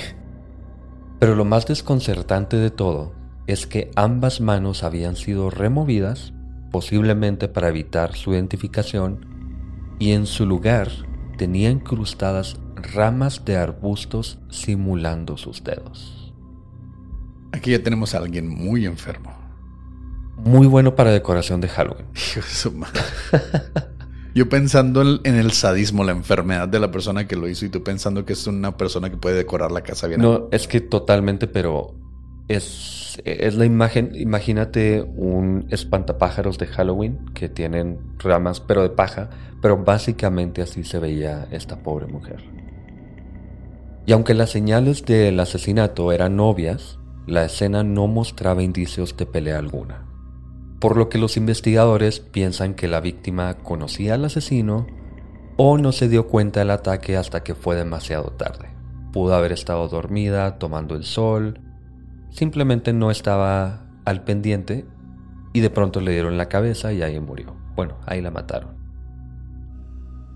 Pero 1.19 1.35
lo 1.35 1.45
más 1.45 1.67
desconcertante 1.67 2.57
de 2.57 2.71
todo 2.71 3.13
es 3.47 3.67
que 3.67 3.91
ambas 3.95 4.41
manos 4.41 4.83
habían 4.83 5.17
sido 5.17 5.51
removidas, 5.51 6.33
posiblemente 6.71 7.49
para 7.49 7.69
evitar 7.69 8.15
su 8.15 8.33
identificación, 8.33 9.27
y 9.99 10.13
en 10.13 10.25
su 10.27 10.47
lugar 10.47 10.89
tenía 11.37 11.69
incrustadas 11.69 12.57
ramas 12.75 13.45
de 13.45 13.57
arbustos 13.57 14.39
simulando 14.49 15.37
sus 15.37 15.63
dedos. 15.63 16.22
Aquí 17.53 17.71
ya 17.71 17.83
tenemos 17.83 18.15
a 18.15 18.19
alguien 18.19 18.49
muy 18.49 18.87
enfermo. 18.87 19.33
Muy 20.37 20.67
bueno 20.67 20.97
para 20.97 21.13
decoración 21.13 21.61
de 21.61 21.69
Halloween. 21.69 22.07
Yo 24.35 24.49
pensando 24.49 25.03
en 25.03 25.35
el 25.35 25.53
sadismo, 25.53 26.05
la 26.05 26.13
enfermedad 26.13 26.67
de 26.67 26.81
la 26.81 26.91
persona 26.91 27.29
que 27.29 27.37
lo 27.37 27.49
hizo 27.49 27.67
y 27.67 27.69
tú 27.69 27.83
pensando 27.83 28.25
que 28.25 28.33
es 28.33 28.47
una 28.47 28.79
persona 28.79 29.11
que 29.11 29.19
puede 29.19 29.37
decorar 29.37 29.71
la 29.71 29.83
casa 29.83 30.07
bien. 30.07 30.23
No, 30.23 30.49
es 30.51 30.67
que 30.67 30.81
totalmente, 30.81 31.47
pero 31.47 31.95
es, 32.49 33.21
es 33.25 33.55
la 33.57 33.67
imagen, 33.67 34.13
imagínate 34.15 35.03
un 35.03 35.67
espantapájaros 35.71 36.57
de 36.57 36.67
Halloween 36.67 37.27
que 37.35 37.51
tienen 37.51 37.99
ramas 38.19 38.61
pero 38.61 38.83
de 38.83 38.89
paja, 38.89 39.29
pero 39.61 39.77
básicamente 39.85 40.63
así 40.63 40.83
se 40.83 40.99
veía 40.99 41.47
esta 41.51 41.83
pobre 41.83 42.07
mujer. 42.07 42.43
Y 44.07 44.13
aunque 44.13 44.33
las 44.33 44.51
señales 44.51 45.05
del 45.05 45.39
asesinato 45.41 46.11
eran 46.11 46.41
obvias, 46.41 46.99
la 47.27 47.45
escena 47.45 47.85
no 47.85 48.07
mostraba 48.07 48.63
indicios 48.63 49.17
de 49.17 49.27
pelea 49.27 49.59
alguna 49.59 50.13
por 50.83 50.97
lo 50.97 51.09
que 51.09 51.19
los 51.19 51.37
investigadores 51.37 52.19
piensan 52.19 52.75
que 52.75 52.89
la 52.89 53.01
víctima 53.01 53.55
conocía 53.59 54.15
al 54.15 54.25
asesino 54.25 54.89
o 55.57 55.79
no 55.79 55.93
se 55.93 56.09
dio 56.09 56.27
cuenta 56.27 56.59
del 56.59 56.73
ataque 56.73 57.17
hasta 57.17 57.45
que 57.45 57.55
fue 57.55 57.77
demasiado 57.77 58.33
tarde. 58.33 58.69
Pudo 59.13 59.37
haber 59.37 59.53
estado 59.53 59.87
dormida, 59.87 60.59
tomando 60.59 60.97
el 60.97 61.05
sol, 61.05 61.61
simplemente 62.31 62.93
no 62.93 63.13
estaba 63.13 63.87
al 64.05 64.25
pendiente 64.25 64.85
y 65.53 65.61
de 65.61 65.71
pronto 65.71 66.01
le 66.01 66.11
dieron 66.11 66.37
la 66.37 66.49
cabeza 66.49 66.93
y 66.93 67.01
ahí 67.03 67.21
murió. 67.21 67.55
Bueno, 67.77 67.99
ahí 68.05 68.21
la 68.21 68.33
mataron. 68.33 68.77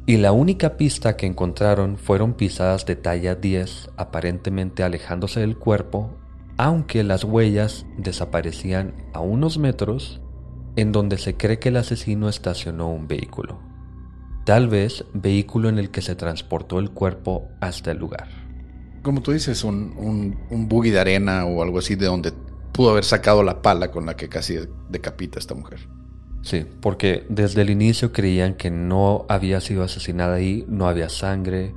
Y 0.07 0.19
la 0.19 0.31
única 0.31 0.77
pista 0.77 1.17
que 1.17 1.27
encontraron 1.27 1.99
fueron 1.99 2.35
pisadas 2.35 2.87
de 2.87 2.95
talla 2.95 3.35
10, 3.35 3.91
aparentemente 3.97 4.85
alejándose 4.85 5.41
del 5.41 5.59
cuerpo, 5.59 6.21
aunque 6.57 7.05
las 7.05 7.25
huellas 7.25 7.87
desaparecían 7.99 8.95
a 9.13 9.21
unos 9.21 9.59
metros 9.59 10.21
en 10.77 10.93
donde 10.93 11.19
se 11.19 11.37
cree 11.37 11.59
que 11.59 11.71
el 11.71 11.77
asesino 11.77 12.29
estacionó 12.29 12.89
un 12.89 13.09
vehículo, 13.09 13.59
tal 14.45 14.69
vez 14.69 15.05
vehículo 15.13 15.69
en 15.69 15.79
el 15.79 15.91
que 15.91 16.03
se 16.03 16.15
transportó 16.15 16.79
el 16.79 16.91
cuerpo 16.91 17.49
hasta 17.61 17.91
el 17.91 17.99
lugar. 17.99 18.29
Como 19.03 19.23
tú 19.23 19.33
dices, 19.33 19.65
un, 19.65 20.37
un, 20.51 20.69
buggy 20.69 20.91
de 20.91 21.01
arena 21.01 21.45
o 21.47 21.63
algo 21.63 21.79
así 21.79 21.95
de 21.95 22.07
donde 22.07 22.33
pudo 22.73 22.91
haber 22.91 23.05
sacado 23.05 23.43
la 23.43 23.63
pala 23.63 23.91
con 23.91 24.05
la 24.05 24.17
que 24.17 24.29
casi 24.29 24.59
decapita 24.91 25.39
a 25.39 25.41
esta 25.41 25.55
mujer. 25.55 25.89
Sí, 26.43 26.67
porque 26.81 27.27
desde 27.29 27.63
el 27.63 27.71
inicio 27.71 28.13
creían 28.13 28.55
que 28.55 28.71
no 28.71 29.27
había 29.29 29.61
sido 29.61 29.83
asesinada 29.83 30.35
ahí, 30.35 30.65
no 30.69 30.87
había 30.87 31.09
sangre, 31.09 31.75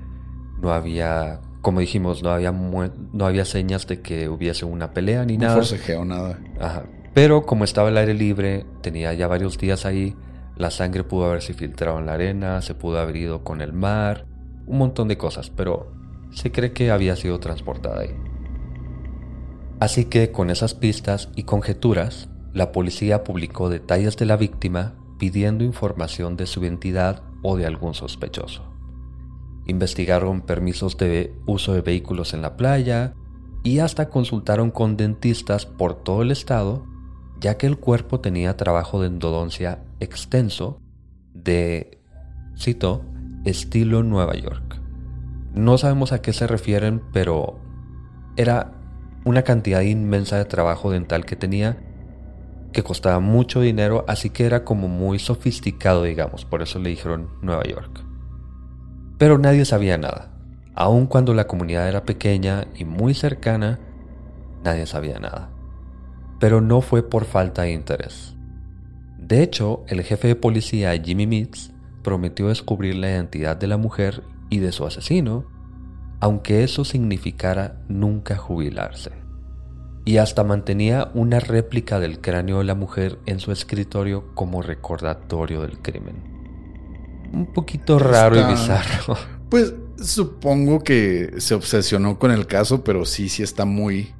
no 0.61 0.71
había, 0.73 1.41
como 1.61 1.79
dijimos, 1.79 2.23
no 2.23 2.29
había, 2.29 2.51
no 2.51 3.25
había 3.25 3.45
señas 3.45 3.87
de 3.87 4.01
que 4.01 4.29
hubiese 4.29 4.65
una 4.65 4.93
pelea 4.93 5.25
ni 5.25 5.37
nada. 5.37 5.55
No 5.55 5.61
forcejeo, 5.61 6.05
nada. 6.05 6.39
Ajá. 6.59 6.85
Pero 7.13 7.45
como 7.45 7.63
estaba 7.63 7.89
el 7.89 7.97
aire 7.97 8.13
libre, 8.13 8.65
tenía 8.81 9.13
ya 9.13 9.27
varios 9.27 9.57
días 9.57 9.85
ahí, 9.85 10.15
la 10.55 10.71
sangre 10.71 11.03
pudo 11.03 11.25
haberse 11.25 11.53
filtrado 11.53 11.99
en 11.99 12.05
la 12.05 12.13
arena, 12.13 12.61
se 12.61 12.75
pudo 12.75 12.99
haber 12.99 13.15
ido 13.15 13.43
con 13.43 13.61
el 13.61 13.73
mar, 13.73 14.25
un 14.65 14.77
montón 14.77 15.07
de 15.07 15.17
cosas, 15.17 15.49
pero 15.49 15.91
se 16.31 16.51
cree 16.51 16.73
que 16.73 16.91
había 16.91 17.15
sido 17.15 17.39
transportada 17.39 18.01
ahí. 18.01 18.15
Así 19.79 20.05
que 20.05 20.31
con 20.31 20.49
esas 20.49 20.75
pistas 20.75 21.29
y 21.35 21.43
conjeturas, 21.43 22.29
la 22.53 22.71
policía 22.71 23.23
publicó 23.23 23.69
detalles 23.69 24.17
de 24.17 24.25
la 24.25 24.37
víctima 24.37 24.95
pidiendo 25.17 25.63
información 25.63 26.37
de 26.37 26.45
su 26.45 26.63
identidad 26.63 27.23
o 27.41 27.57
de 27.57 27.65
algún 27.65 27.93
sospechoso. 27.93 28.68
Investigaron 29.69 30.41
permisos 30.41 30.97
de 30.97 31.33
uso 31.45 31.73
de 31.73 31.81
vehículos 31.81 32.33
en 32.33 32.41
la 32.41 32.57
playa 32.57 33.13
y 33.63 33.79
hasta 33.79 34.09
consultaron 34.09 34.71
con 34.71 34.97
dentistas 34.97 35.65
por 35.65 35.95
todo 36.03 36.21
el 36.21 36.31
estado 36.31 36.83
ya 37.39 37.57
que 37.57 37.67
el 37.67 37.77
cuerpo 37.77 38.19
tenía 38.19 38.57
trabajo 38.57 39.01
de 39.01 39.07
endodoncia 39.07 39.83
extenso 39.99 40.81
de, 41.33 41.99
cito, 42.57 43.05
estilo 43.45 44.03
Nueva 44.03 44.35
York. 44.35 44.79
No 45.53 45.77
sabemos 45.77 46.11
a 46.11 46.21
qué 46.21 46.33
se 46.33 46.47
refieren, 46.47 47.01
pero 47.13 47.59
era 48.35 48.73
una 49.25 49.43
cantidad 49.43 49.81
inmensa 49.81 50.37
de 50.37 50.45
trabajo 50.45 50.91
dental 50.91 51.25
que 51.25 51.35
tenía 51.35 51.77
que 52.71 52.83
costaba 52.83 53.19
mucho 53.19 53.61
dinero, 53.61 54.05
así 54.07 54.29
que 54.29 54.45
era 54.45 54.63
como 54.63 54.87
muy 54.87 55.17
sofisticado, 55.17 56.03
digamos, 56.03 56.45
por 56.45 56.61
eso 56.61 56.77
le 56.77 56.89
dijeron 56.89 57.29
Nueva 57.41 57.63
York. 57.63 58.08
Pero 59.19 59.37
nadie 59.37 59.65
sabía 59.65 59.99
nada. 59.99 60.31
Aun 60.73 61.05
cuando 61.05 61.35
la 61.35 61.45
comunidad 61.45 61.87
era 61.87 62.03
pequeña 62.03 62.65
y 62.73 62.85
muy 62.85 63.13
cercana, 63.13 63.77
nadie 64.63 64.87
sabía 64.87 65.19
nada 65.19 65.51
pero 66.39 66.61
no 66.61 66.81
fue 66.81 67.03
por 67.03 67.25
falta 67.25 67.63
de 67.63 67.73
interés. 67.73 68.35
De 69.17 69.43
hecho, 69.43 69.83
el 69.87 70.01
jefe 70.01 70.29
de 70.29 70.35
policía 70.35 70.99
Jimmy 70.99 71.27
Meeks 71.27 71.71
prometió 72.01 72.47
descubrir 72.47 72.95
la 72.95 73.09
identidad 73.09 73.57
de 73.57 73.67
la 73.67 73.77
mujer 73.77 74.23
y 74.49 74.59
de 74.59 74.71
su 74.71 74.85
asesino, 74.85 75.45
aunque 76.21 76.63
eso 76.63 76.85
significara 76.85 77.81
nunca 77.87 78.37
jubilarse. 78.37 79.11
Y 80.05 80.17
hasta 80.17 80.43
mantenía 80.43 81.11
una 81.13 81.39
réplica 81.39 81.99
del 81.99 82.19
cráneo 82.19 82.59
de 82.59 82.63
la 82.63 82.73
mujer 82.73 83.19
en 83.25 83.39
su 83.39 83.51
escritorio 83.51 84.33
como 84.33 84.61
recordatorio 84.61 85.61
del 85.61 85.79
crimen. 85.79 86.38
Un 87.31 87.53
poquito 87.53 87.99
raro 87.99 88.39
y 88.39 88.43
bizarro. 88.43 89.17
Pues 89.49 89.73
supongo 90.01 90.83
que 90.83 91.35
se 91.39 91.55
obsesionó 91.55 92.19
con 92.19 92.31
el 92.31 92.47
caso, 92.47 92.83
pero 92.83 93.05
sí, 93.05 93.29
sí 93.29 93.43
está 93.43 93.65
muy 93.65 94.13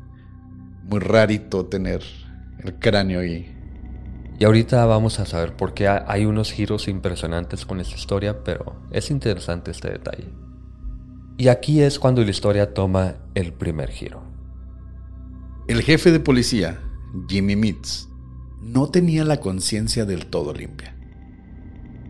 muy 0.90 1.00
rarito 1.00 1.66
tener 1.68 2.04
el 2.64 2.76
cráneo 2.76 3.20
ahí. 3.20 3.56
Y 4.40 4.46
ahorita 4.46 4.86
vamos 4.86 5.20
a 5.20 5.26
saber 5.26 5.56
por 5.56 5.74
qué 5.74 5.88
hay 5.88 6.26
unos 6.26 6.52
giros 6.52 6.88
impresionantes 6.88 7.66
con 7.66 7.80
esta 7.80 7.96
historia, 7.96 8.44
pero 8.44 8.82
es 8.92 9.12
interesante 9.12 9.72
este 9.72 9.92
detalle. 9.92 10.30
Y 11.38 11.50
aquí 11.50 11.82
es 11.82 12.00
cuando 12.00 12.24
la 12.24 12.32
historia 12.32 12.74
toma 12.74 13.16
el 13.36 13.54
primer 13.54 13.92
giro. 13.92 14.24
El 15.68 15.84
jefe 15.84 16.12
de 16.12 16.20
policía, 16.20 16.80
Jimmy 17.28 17.56
Mitz, 17.56 18.08
no 18.62 18.90
tenía 18.90 19.24
la 19.24 19.40
conciencia 19.40 20.06
del 20.06 20.26
todo 20.26 20.54
limpia. 20.54 20.96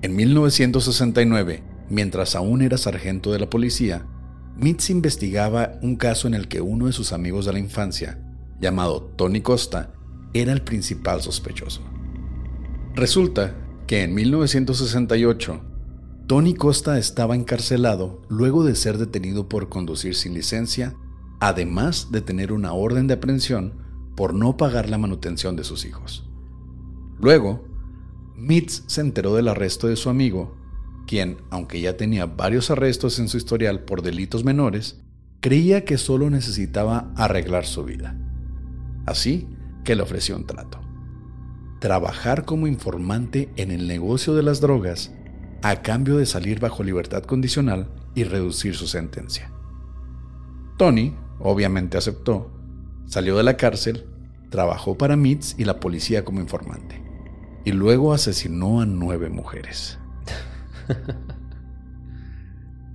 En 0.01 0.15
1969, 0.15 1.63
mientras 1.89 2.36
aún 2.36 2.62
era 2.62 2.77
sargento 2.77 3.32
de 3.32 3.39
la 3.39 3.50
policía, 3.50 4.06
Mitz 4.56 4.89
investigaba 4.89 5.74
un 5.82 5.96
caso 5.96 6.27
en 6.27 6.34
el 6.34 6.48
que 6.48 6.62
uno 6.62 6.88
de 6.88 6.94
sus 6.94 7.13
amigos 7.13 7.46
de 7.46 7.53
la 7.53 7.60
infancia 7.60 8.20
llamado 8.60 9.03
Tony 9.15 9.41
Costa, 9.41 9.94
era 10.34 10.51
el 10.53 10.62
principal 10.62 11.22
sospechoso. 11.22 11.82
Resulta 12.96 13.56
que 13.88 14.03
en 14.03 14.13
1968, 14.13 15.62
Tony 16.27 16.53
Costa 16.53 17.00
estaba 17.00 17.36
encarcelado 17.36 18.22
luego 18.29 18.63
de 18.63 18.75
ser 18.75 18.98
detenido 18.98 19.50
por 19.50 19.70
conducir 19.70 20.15
sin 20.15 20.34
licencia, 20.34 20.96
además 21.39 22.12
de 22.12 22.22
tener 22.22 22.51
una 22.51 22.74
orden 22.74 23.08
de 23.08 23.15
aprehensión 23.15 23.74
por 24.15 24.34
no 24.34 24.58
pagar 24.58 24.89
la 24.89 24.98
manutención 24.98 25.56
de 25.56 25.63
sus 25.63 25.86
hijos. 25.86 26.29
Luego, 27.20 27.65
Mitz 28.39 28.84
se 28.88 29.01
enteró 29.01 29.36
del 29.36 29.50
arresto 29.50 29.88
de 29.88 29.96
su 29.96 30.10
amigo, 30.10 30.58
quien, 31.08 31.38
aunque 31.50 31.81
ya 31.81 31.98
tenía 31.98 32.25
varios 32.25 32.72
arrestos 32.72 33.19
en 33.19 33.27
su 33.27 33.38
historial 33.38 33.81
por 33.81 34.01
delitos 34.01 34.43
menores, 34.43 35.01
creía 35.41 35.84
que 35.84 35.98
solo 35.98 36.29
necesitaba 36.29 37.12
arreglar 37.15 37.65
su 37.65 37.84
vida. 37.84 38.15
Así 39.05 39.48
que 39.84 39.96
le 39.96 40.03
ofreció 40.03 40.36
un 40.36 40.46
trato. 40.46 40.79
Trabajar 41.79 42.46
como 42.46 42.67
informante 42.67 43.50
en 43.55 43.72
el 43.72 43.88
negocio 43.88 44.36
de 44.36 44.43
las 44.43 44.62
drogas 44.62 45.12
a 45.62 45.81
cambio 45.81 46.17
de 46.17 46.25
salir 46.25 46.60
bajo 46.60 46.84
libertad 46.84 47.24
condicional 47.24 47.89
y 48.15 48.24
reducir 48.24 48.75
su 48.75 48.88
sentencia. 48.88 49.51
Tony 50.77 51.15
obviamente 51.39 51.98
aceptó, 51.98 52.51
salió 53.05 53.36
de 53.36 53.43
la 53.43 53.58
cárcel, 53.58 54.05
trabajó 54.50 54.98
para 54.98 55.15
Mitz 55.15 55.55
y 55.58 55.65
la 55.65 55.79
policía 55.79 56.24
como 56.24 56.39
informante, 56.39 57.01
y 57.70 57.72
luego 57.72 58.14
asesinó 58.14 58.82
a 58.82 58.86
nueve 58.88 59.30
mujeres. 59.30 60.00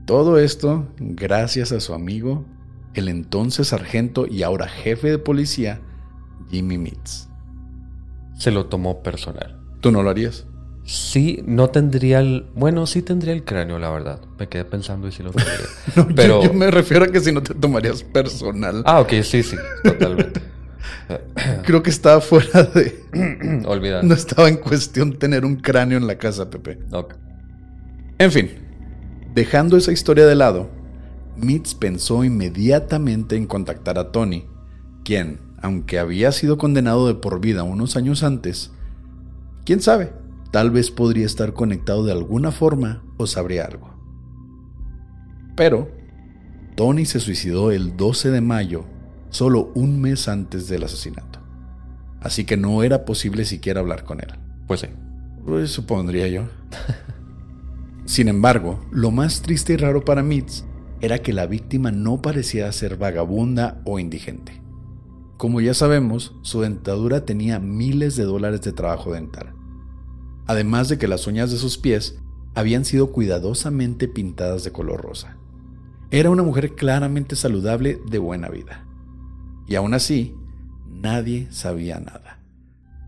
Todo 0.04 0.38
esto 0.38 0.88
gracias 0.98 1.70
a 1.70 1.78
su 1.78 1.94
amigo, 1.94 2.44
el 2.94 3.08
entonces 3.08 3.68
sargento 3.68 4.26
y 4.26 4.42
ahora 4.42 4.66
jefe 4.68 5.10
de 5.12 5.18
policía, 5.18 5.80
Jimmy 6.50 6.76
Mitz. 6.76 7.28
Se 8.36 8.50
lo 8.50 8.66
tomó 8.66 9.00
personal. 9.04 9.60
¿Tú 9.80 9.92
no 9.92 10.02
lo 10.02 10.10
harías? 10.10 10.44
Sí, 10.82 11.42
no 11.46 11.70
tendría 11.70 12.18
el... 12.18 12.46
Bueno, 12.56 12.86
sí 12.86 13.00
tendría 13.00 13.32
el 13.32 13.44
cráneo, 13.44 13.78
la 13.78 13.90
verdad. 13.90 14.20
Me 14.38 14.48
quedé 14.48 14.64
pensando 14.64 15.06
y 15.08 15.12
sí 15.12 15.22
lo 15.22 15.30
tendría. 15.30 15.56
No, 15.96 16.08
yo- 16.08 16.14
Pero... 16.16 16.42
yo, 16.42 16.52
me 16.52 16.70
refiero 16.70 17.04
a 17.04 17.08
que 17.08 17.20
si 17.20 17.30
no 17.32 17.42
te 17.42 17.54
tomarías 17.54 18.02
personal. 18.02 18.82
Ah, 18.84 19.00
ok, 19.00 19.12
sí, 19.22 19.42
sí, 19.44 19.56
totalmente. 19.84 20.42
Creo 21.64 21.82
que 21.82 21.90
estaba 21.90 22.20
fuera 22.20 22.62
de... 22.62 23.04
Olvidar. 23.66 24.04
No 24.04 24.14
estaba 24.14 24.48
en 24.48 24.56
cuestión 24.56 25.18
tener 25.18 25.44
un 25.44 25.56
cráneo 25.56 25.98
en 25.98 26.06
la 26.06 26.18
casa, 26.18 26.50
Pepe. 26.50 26.78
En 28.18 28.30
fin, 28.30 28.50
dejando 29.34 29.76
esa 29.76 29.92
historia 29.92 30.26
de 30.26 30.34
lado, 30.34 30.70
Mitz 31.36 31.74
pensó 31.74 32.24
inmediatamente 32.24 33.36
en 33.36 33.46
contactar 33.46 33.98
a 33.98 34.12
Tony, 34.12 34.46
quien, 35.04 35.40
aunque 35.60 35.98
había 35.98 36.30
sido 36.32 36.58
condenado 36.58 37.08
de 37.08 37.14
por 37.14 37.40
vida 37.40 37.64
unos 37.64 37.96
años 37.96 38.22
antes, 38.22 38.70
quién 39.64 39.80
sabe, 39.80 40.12
tal 40.52 40.70
vez 40.70 40.90
podría 40.90 41.26
estar 41.26 41.52
conectado 41.52 42.04
de 42.04 42.12
alguna 42.12 42.52
forma 42.52 43.02
o 43.16 43.26
sabría 43.26 43.64
algo. 43.64 43.92
Pero, 45.56 45.90
Tony 46.76 47.04
se 47.04 47.20
suicidó 47.20 47.70
el 47.70 47.96
12 47.96 48.30
de 48.30 48.40
mayo, 48.40 48.84
solo 49.34 49.72
un 49.74 50.00
mes 50.00 50.28
antes 50.28 50.68
del 50.68 50.84
asesinato. 50.84 51.40
Así 52.20 52.44
que 52.44 52.56
no 52.56 52.84
era 52.84 53.04
posible 53.04 53.44
siquiera 53.44 53.80
hablar 53.80 54.04
con 54.04 54.20
él. 54.20 54.28
Pues 54.68 54.80
sí. 54.80 54.86
Pues 55.44 55.72
supondría 55.72 56.28
yo. 56.28 56.44
Sin 58.04 58.28
embargo, 58.28 58.84
lo 58.92 59.10
más 59.10 59.42
triste 59.42 59.72
y 59.72 59.76
raro 59.76 60.04
para 60.04 60.22
Mitz 60.22 60.62
era 61.00 61.18
que 61.18 61.32
la 61.32 61.46
víctima 61.46 61.90
no 61.90 62.22
parecía 62.22 62.70
ser 62.70 62.96
vagabunda 62.96 63.82
o 63.84 63.98
indigente. 63.98 64.62
Como 65.36 65.60
ya 65.60 65.74
sabemos, 65.74 66.36
su 66.42 66.60
dentadura 66.60 67.24
tenía 67.24 67.58
miles 67.58 68.14
de 68.14 68.22
dólares 68.22 68.62
de 68.62 68.72
trabajo 68.72 69.12
dental. 69.12 69.52
Además 70.46 70.88
de 70.88 70.96
que 70.96 71.08
las 71.08 71.26
uñas 71.26 71.50
de 71.50 71.56
sus 71.56 71.76
pies 71.76 72.20
habían 72.54 72.84
sido 72.84 73.10
cuidadosamente 73.10 74.06
pintadas 74.06 74.62
de 74.62 74.70
color 74.70 75.02
rosa. 75.02 75.36
Era 76.12 76.30
una 76.30 76.44
mujer 76.44 76.76
claramente 76.76 77.34
saludable 77.34 78.00
de 78.08 78.18
buena 78.18 78.48
vida. 78.48 78.83
Y 79.66 79.74
aún 79.76 79.94
así, 79.94 80.34
nadie 80.88 81.48
sabía 81.50 81.98
nada. 82.00 82.38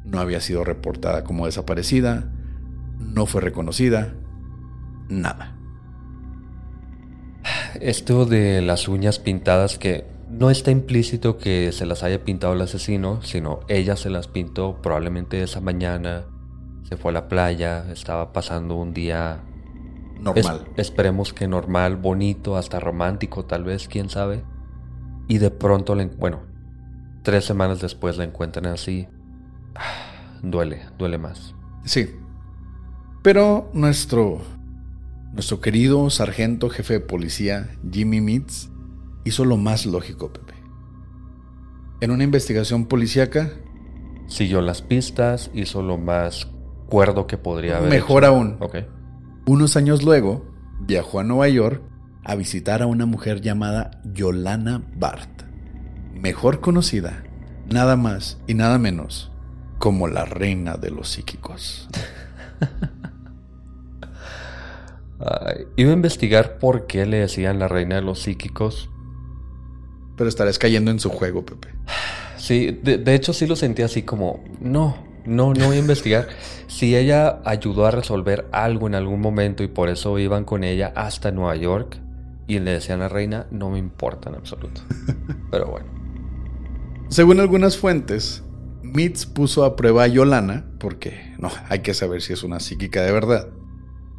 No 0.05 0.21
había 0.21 0.41
sido 0.41 0.65
reportada 0.65 1.25
como 1.25 1.47
desaparecida, 1.47 2.33
no 2.99 3.27
fue 3.27 3.41
reconocida, 3.41 4.15
nada. 5.09 5.57
Esto 7.81 8.25
de 8.25 8.63
las 8.63 8.89
uñas 8.89 9.19
pintadas 9.19 9.79
que 9.79 10.07
no 10.31 10.51
está 10.51 10.71
implícito 10.71 11.39
que 11.39 11.71
se 11.73 11.87
las 11.87 12.03
haya 12.03 12.25
pintado 12.25 12.55
el 12.55 12.61
asesino, 12.63 13.23
sino 13.23 13.61
ella 13.69 13.97
se 13.97 14.11
las 14.11 14.27
pintó 14.29 14.81
probablemente 14.83 15.43
esa 15.43 15.61
mañana, 15.61 16.25
se 16.89 16.97
fue 16.97 17.11
a 17.11 17.15
la 17.15 17.29
playa, 17.29 17.91
estaba 17.93 18.33
pasando 18.33 18.77
un 18.77 18.93
día 18.93 19.41
es- 20.17 20.23
Normal. 20.47 20.69
esperemos 20.77 21.33
que 21.35 21.47
normal, 21.47 21.97
bonito, 21.97 22.57
hasta 22.57 22.81
romántico 22.81 23.45
tal 23.45 23.65
vez, 23.65 23.87
quién 23.87 24.09
sabe. 24.09 24.43
Y 25.29 25.39
de 25.39 25.51
pronto, 25.51 25.95
la 25.95 26.03
en- 26.05 26.17
bueno, 26.19 26.41
tres 27.27 27.45
semanas 27.45 27.81
después 27.81 28.17
la 28.19 28.23
encuentran 28.23 28.67
así. 28.67 29.09
Duele, 30.45 30.83
duele 30.97 31.19
más. 31.19 31.57
Sí. 31.85 32.09
Pero 33.25 33.69
nuestro 33.75 34.43
nuestro 35.33 35.61
querido 35.61 36.09
sargento 36.09 36.71
jefe 36.71 36.95
de 36.95 37.01
policía, 37.01 37.69
Jimmy 37.91 38.21
Mitz, 38.21 38.69
hizo 39.25 39.45
lo 39.45 39.57
más 39.57 39.87
lógico, 39.87 40.33
Pepe. 40.33 40.55
En 42.01 42.13
una 42.13 42.23
investigación 42.25 42.87
policíaca, 42.87 43.51
Siguió 44.29 44.61
las 44.61 44.83
pistas, 44.83 45.51
hizo 45.55 45.83
lo 45.83 45.99
más 45.99 46.49
cuerdo 46.89 47.27
que 47.27 47.39
podría 47.39 47.79
haber. 47.79 47.91
mejor 47.91 48.23
hecho. 48.25 48.33
aún, 48.33 48.57
Ok. 48.61 48.77
unos 49.47 49.77
años 49.77 50.03
luego, 50.05 50.45
viajó 50.81 51.19
a 51.21 51.25
Nueva 51.25 51.49
York 51.49 51.83
a 52.25 52.35
visitar 52.37 52.83
a 52.83 52.87
una 52.87 53.07
mujer 53.07 53.41
llamada 53.41 54.01
Yolana 54.05 54.83
Bart, 54.97 55.43
mejor 56.21 56.61
conocida, 56.61 57.25
nada 57.69 57.97
más 57.97 58.39
y 58.47 58.55
nada 58.55 58.79
menos, 58.79 59.31
como 59.79 60.09
la 60.09 60.25
reina 60.25 60.77
de 60.77 60.91
los 60.91 61.09
psíquicos. 61.11 61.89
Iba 65.77 65.91
a 65.91 65.95
investigar 65.95 66.59
por 66.59 66.87
qué 66.87 67.07
le 67.07 67.19
decían 67.19 67.59
la 67.59 67.69
reina 67.69 67.97
de 67.97 68.03
los 68.03 68.21
psíquicos. 68.21 68.91
Pero 70.17 70.29
estarás 70.29 70.59
cayendo 70.59 70.91
en 70.91 71.01
su 71.01 71.11
juego, 71.11 71.45
Pepe. 71.45 71.69
Sí, 72.37 72.79
de, 72.83 72.99
de 72.99 73.15
hecho 73.15 73.33
sí 73.33 73.47
lo 73.47 73.57
sentí 73.57 73.83
así 73.83 74.03
como, 74.03 74.43
no, 74.61 74.97
no, 75.27 75.53
no 75.53 75.67
voy 75.67 75.77
a 75.77 75.81
investigar. 75.81 76.29
Si 76.69 76.97
ella 76.97 77.41
ayudó 77.45 77.87
a 77.87 77.91
resolver 77.91 78.47
algo 78.53 78.87
en 78.87 78.95
algún 78.95 79.21
momento 79.21 79.63
y 79.63 79.69
por 79.69 79.89
eso 79.89 80.19
iban 80.19 80.45
con 80.45 80.65
ella 80.65 80.93
hasta 80.95 81.33
Nueva 81.33 81.57
York 81.57 81.99
y 82.47 82.59
le 82.61 82.73
decían 82.73 83.01
a 83.01 83.05
la 83.05 83.09
reina, 83.09 83.47
no 83.51 83.71
me 83.71 83.79
importa 83.79 84.31
en 84.31 84.37
absoluto. 84.37 84.83
Pero 85.51 85.67
bueno, 85.67 85.87
Según 87.09 87.41
algunas 87.41 87.77
fuentes, 87.77 88.43
Mitz 88.83 89.27
puso 89.27 89.65
a 89.65 89.77
prueba 89.77 90.05
a 90.05 90.07
Yolana, 90.07 90.67
porque 90.79 91.35
no, 91.39 91.51
hay 91.69 91.81
que 91.81 91.95
saber 91.95 92.23
si 92.23 92.33
es 92.33 92.43
una 92.43 92.61
psíquica 92.61 93.03
de 93.03 93.13
verdad. 93.13 93.49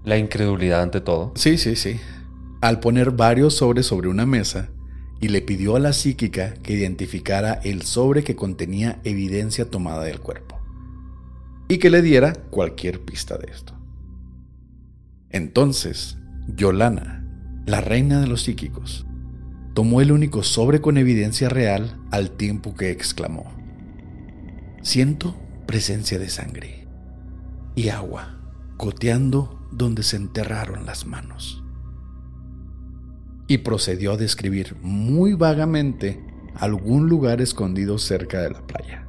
la 0.04 0.18
incredulidad 0.18 0.84
ante 0.84 1.02
todo. 1.02 1.34
Sí, 1.36 1.58
sí, 1.58 1.76
sí. 1.76 2.00
Al 2.62 2.80
poner 2.80 3.12
varios 3.12 3.56
sobres 3.56 3.88
sobre 3.88 4.08
una 4.08 4.26
mesa 4.26 4.70
y 5.20 5.30
le 5.30 5.42
pidió 5.42 5.76
a 5.76 5.80
la 5.80 5.94
psíquica 5.94 6.54
que 6.54 6.74
identificara 6.74 7.56
el 7.64 7.82
sobre 7.82 8.24
que 8.24 8.36
contenía 8.36 9.02
evidencia 9.04 9.70
tomada 9.70 10.04
del 10.04 10.22
cuerpo 10.22 10.58
y 11.68 11.80
que 11.80 11.90
le 11.90 12.02
diera 12.02 12.34
cualquier 12.50 13.02
pista 13.02 13.38
de 13.38 13.52
esto. 13.52 13.74
Entonces, 15.30 16.18
Yolana, 16.56 17.28
la 17.66 17.82
reina 17.82 18.22
de 18.22 18.28
los 18.28 18.44
psíquicos, 18.44 19.07
tomó 19.78 20.02
el 20.02 20.12
único 20.12 20.42
sobre 20.42 20.82
con 20.82 20.98
evidencia 20.98 21.50
real 21.50 22.00
al 22.10 22.32
tiempo 22.32 22.74
que 22.74 22.90
exclamó, 22.90 23.46
Siento 24.82 25.36
presencia 25.68 26.18
de 26.18 26.30
sangre 26.30 26.88
y 27.76 27.90
agua 27.90 28.40
goteando 28.76 29.70
donde 29.72 30.02
se 30.02 30.16
enterraron 30.16 30.88
las 30.88 31.06
manos. 31.06 31.64
Y 33.48 33.60
procedió 33.60 34.14
a 34.14 34.18
describir 34.18 34.76
muy 34.82 35.36
vagamente 35.36 36.26
algún 36.56 37.08
lugar 37.08 37.40
escondido 37.40 38.00
cerca 38.00 38.42
de 38.42 38.50
la 38.50 38.66
playa. 38.66 39.08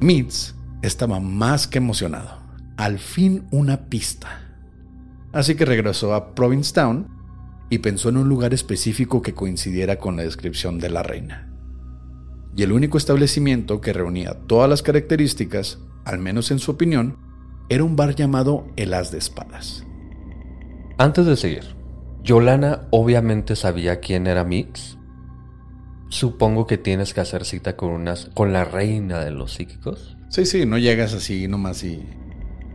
Mitz 0.00 0.54
estaba 0.80 1.20
más 1.20 1.66
que 1.68 1.76
emocionado. 1.76 2.40
Al 2.78 2.98
fin 2.98 3.46
una 3.50 3.90
pista. 3.90 4.40
Así 5.34 5.54
que 5.54 5.66
regresó 5.66 6.14
a 6.14 6.34
Provincetown 6.34 7.19
y 7.70 7.78
pensó 7.78 8.08
en 8.08 8.18
un 8.18 8.28
lugar 8.28 8.52
específico 8.52 9.22
que 9.22 9.32
coincidiera 9.32 9.96
con 9.96 10.16
la 10.16 10.24
descripción 10.24 10.78
de 10.78 10.90
la 10.90 11.02
reina. 11.02 11.50
Y 12.56 12.64
el 12.64 12.72
único 12.72 12.98
establecimiento 12.98 13.80
que 13.80 13.92
reunía 13.92 14.34
todas 14.46 14.68
las 14.68 14.82
características, 14.82 15.78
al 16.04 16.18
menos 16.18 16.50
en 16.50 16.58
su 16.58 16.72
opinión, 16.72 17.16
era 17.68 17.84
un 17.84 17.94
bar 17.94 18.16
llamado 18.16 18.66
El 18.76 18.92
As 18.92 19.12
de 19.12 19.18
Espadas. 19.18 19.86
Antes 20.98 21.24
de 21.24 21.36
seguir, 21.36 21.76
Yolana 22.24 22.88
obviamente 22.90 23.54
sabía 23.54 24.00
quién 24.00 24.26
era 24.26 24.44
Mix. 24.44 24.98
Supongo 26.08 26.66
que 26.66 26.76
tienes 26.76 27.14
que 27.14 27.20
hacer 27.20 27.44
cita 27.44 27.76
con 27.76 27.90
unas 27.90 28.26
con 28.34 28.52
la 28.52 28.64
reina 28.64 29.20
de 29.20 29.30
los 29.30 29.54
psíquicos. 29.54 30.16
Sí, 30.28 30.44
sí, 30.44 30.66
no 30.66 30.76
llegas 30.76 31.14
así 31.14 31.46
nomás 31.46 31.84
y 31.84 32.04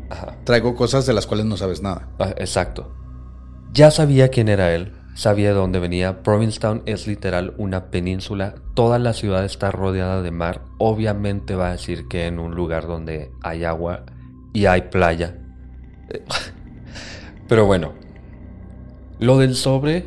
Ajá. 0.09 0.37
traigo 0.45 0.73
cosas 0.73 1.05
de 1.05 1.13
las 1.13 1.27
cuales 1.27 1.45
no 1.45 1.57
sabes 1.57 1.81
nada. 1.81 2.07
Ah, 2.17 2.33
exacto. 2.37 2.95
Ya 3.75 3.91
sabía 3.91 4.29
quién 4.29 4.47
era 4.47 4.73
él, 4.73 4.93
sabía 5.15 5.49
de 5.49 5.55
dónde 5.55 5.79
venía. 5.79 6.23
Provincetown 6.23 6.81
es 6.85 7.07
literal 7.07 7.53
una 7.57 7.87
península. 7.87 8.55
Toda 8.73 8.99
la 8.99 9.11
ciudad 9.11 9.43
está 9.43 9.69
rodeada 9.69 10.21
de 10.21 10.31
mar. 10.31 10.61
Obviamente 10.77 11.55
va 11.55 11.67
a 11.67 11.71
decir 11.73 12.07
que 12.07 12.27
en 12.27 12.39
un 12.39 12.55
lugar 12.55 12.87
donde 12.87 13.31
hay 13.43 13.65
agua 13.65 14.05
y 14.53 14.67
hay 14.67 14.83
playa. 14.83 15.35
Pero 17.49 17.65
bueno, 17.65 17.91
lo 19.19 19.39
del 19.39 19.55
sobre, 19.55 20.05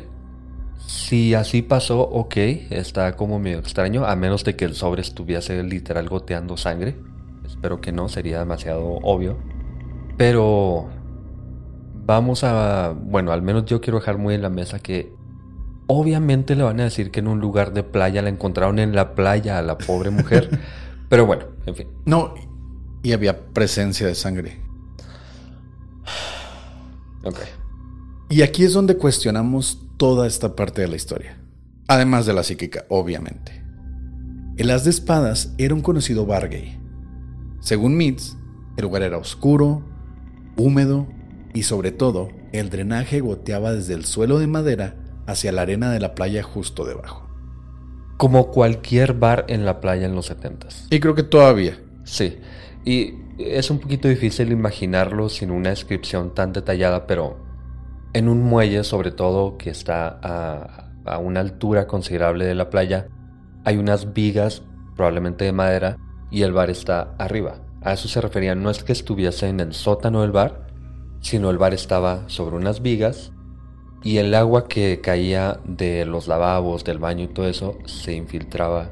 si 0.87 1.35
así 1.35 1.61
pasó, 1.61 2.01
ok, 2.01 2.37
está 2.71 3.15
como 3.15 3.37
medio 3.37 3.59
extraño, 3.59 4.03
a 4.03 4.15
menos 4.15 4.43
de 4.45 4.55
que 4.55 4.65
el 4.65 4.73
sobre 4.73 5.03
estuviese 5.03 5.61
literal 5.61 6.09
goteando 6.09 6.57
sangre. 6.57 6.95
Espero 7.45 7.81
que 7.81 7.91
no, 7.91 8.09
sería 8.09 8.39
demasiado 8.39 8.83
obvio. 9.03 9.37
Pero 10.17 10.89
vamos 12.09 12.43
a, 12.43 12.95
bueno, 12.99 13.31
al 13.31 13.43
menos 13.43 13.65
yo 13.65 13.81
quiero 13.81 13.99
dejar 13.99 14.17
muy 14.17 14.33
en 14.33 14.41
la 14.41 14.49
mesa 14.49 14.79
que 14.79 15.13
obviamente 15.85 16.55
le 16.55 16.63
van 16.63 16.79
a 16.79 16.85
decir 16.85 17.11
que 17.11 17.19
en 17.19 17.27
un 17.27 17.39
lugar 17.39 17.71
de 17.71 17.83
playa 17.83 18.23
la 18.23 18.29
encontraron 18.29 18.79
en 18.79 18.95
la 18.95 19.13
playa 19.13 19.59
a 19.59 19.61
la 19.61 19.77
pobre 19.77 20.09
mujer. 20.09 20.59
Pero 21.09 21.27
bueno, 21.27 21.45
en 21.67 21.75
fin. 21.75 21.87
No, 22.05 22.33
y 23.03 23.11
había 23.11 23.53
presencia 23.53 24.07
de 24.07 24.15
sangre. 24.15 24.59
Ok. 27.25 27.37
Y 28.29 28.41
aquí 28.41 28.63
es 28.63 28.73
donde 28.73 28.97
cuestionamos 28.97 29.83
toda 29.97 30.25
esta 30.25 30.55
parte 30.55 30.81
de 30.81 30.87
la 30.87 30.95
historia. 30.95 31.39
Además 31.87 32.25
de 32.25 32.33
la 32.33 32.41
psíquica, 32.41 32.85
obviamente. 32.89 33.63
El 34.57 34.71
As 34.71 34.83
de 34.83 34.89
Espadas 34.89 35.53
era 35.59 35.75
un 35.75 35.81
conocido 35.81 36.25
bar 36.25 36.49
gay. 36.49 36.79
Según 37.59 37.95
Mitz, 37.97 38.35
el 38.77 38.85
lugar 38.85 39.03
era 39.03 39.19
oscuro, 39.19 39.83
húmedo 40.57 41.07
y 41.53 41.63
sobre 41.63 41.91
todo 41.91 42.29
el 42.51 42.69
drenaje 42.69 43.19
goteaba 43.21 43.73
desde 43.73 43.93
el 43.93 44.05
suelo 44.05 44.39
de 44.39 44.47
madera 44.47 44.95
hacia 45.27 45.51
la 45.51 45.61
arena 45.61 45.91
de 45.91 45.99
la 45.99 46.15
playa 46.15 46.43
justo 46.43 46.85
debajo. 46.85 47.27
Como 48.17 48.51
cualquier 48.51 49.13
bar 49.13 49.45
en 49.47 49.65
la 49.65 49.79
playa 49.79 50.05
en 50.05 50.15
los 50.15 50.25
70 50.25 50.67
Y 50.89 50.99
creo 50.99 51.15
que 51.15 51.23
todavía. 51.23 51.79
Sí, 52.03 52.39
y 52.83 53.13
es 53.37 53.69
un 53.69 53.79
poquito 53.79 54.07
difícil 54.07 54.51
imaginarlo 54.51 55.29
sin 55.29 55.51
una 55.51 55.69
descripción 55.69 56.33
tan 56.33 56.51
detallada, 56.51 57.07
pero 57.07 57.37
en 58.13 58.27
un 58.27 58.41
muelle 58.41 58.83
sobre 58.83 59.11
todo 59.11 59.57
que 59.57 59.69
está 59.69 60.19
a, 60.21 60.91
a 61.05 61.17
una 61.19 61.39
altura 61.39 61.87
considerable 61.87 62.45
de 62.45 62.55
la 62.55 62.69
playa, 62.69 63.07
hay 63.63 63.77
unas 63.77 64.13
vigas, 64.13 64.63
probablemente 64.95 65.45
de 65.45 65.51
madera, 65.51 65.97
y 66.31 66.41
el 66.43 66.53
bar 66.53 66.69
está 66.69 67.13
arriba. 67.17 67.61
A 67.81 67.93
eso 67.93 68.07
se 68.07 68.21
refería, 68.21 68.55
no 68.55 68.69
es 68.69 68.83
que 68.83 68.91
estuviese 68.91 69.47
en 69.47 69.59
el 69.59 69.73
sótano 69.73 70.21
del 70.21 70.31
bar, 70.31 70.67
sino 71.21 71.49
el 71.49 71.57
bar 71.57 71.73
estaba 71.73 72.27
sobre 72.27 72.55
unas 72.55 72.81
vigas 72.81 73.31
y 74.03 74.17
el 74.17 74.33
agua 74.33 74.67
que 74.67 75.01
caía 75.01 75.59
de 75.65 76.05
los 76.05 76.27
lavabos, 76.27 76.83
del 76.83 76.99
baño 76.99 77.25
y 77.25 77.27
todo 77.27 77.47
eso 77.47 77.77
se 77.85 78.13
infiltraba, 78.13 78.91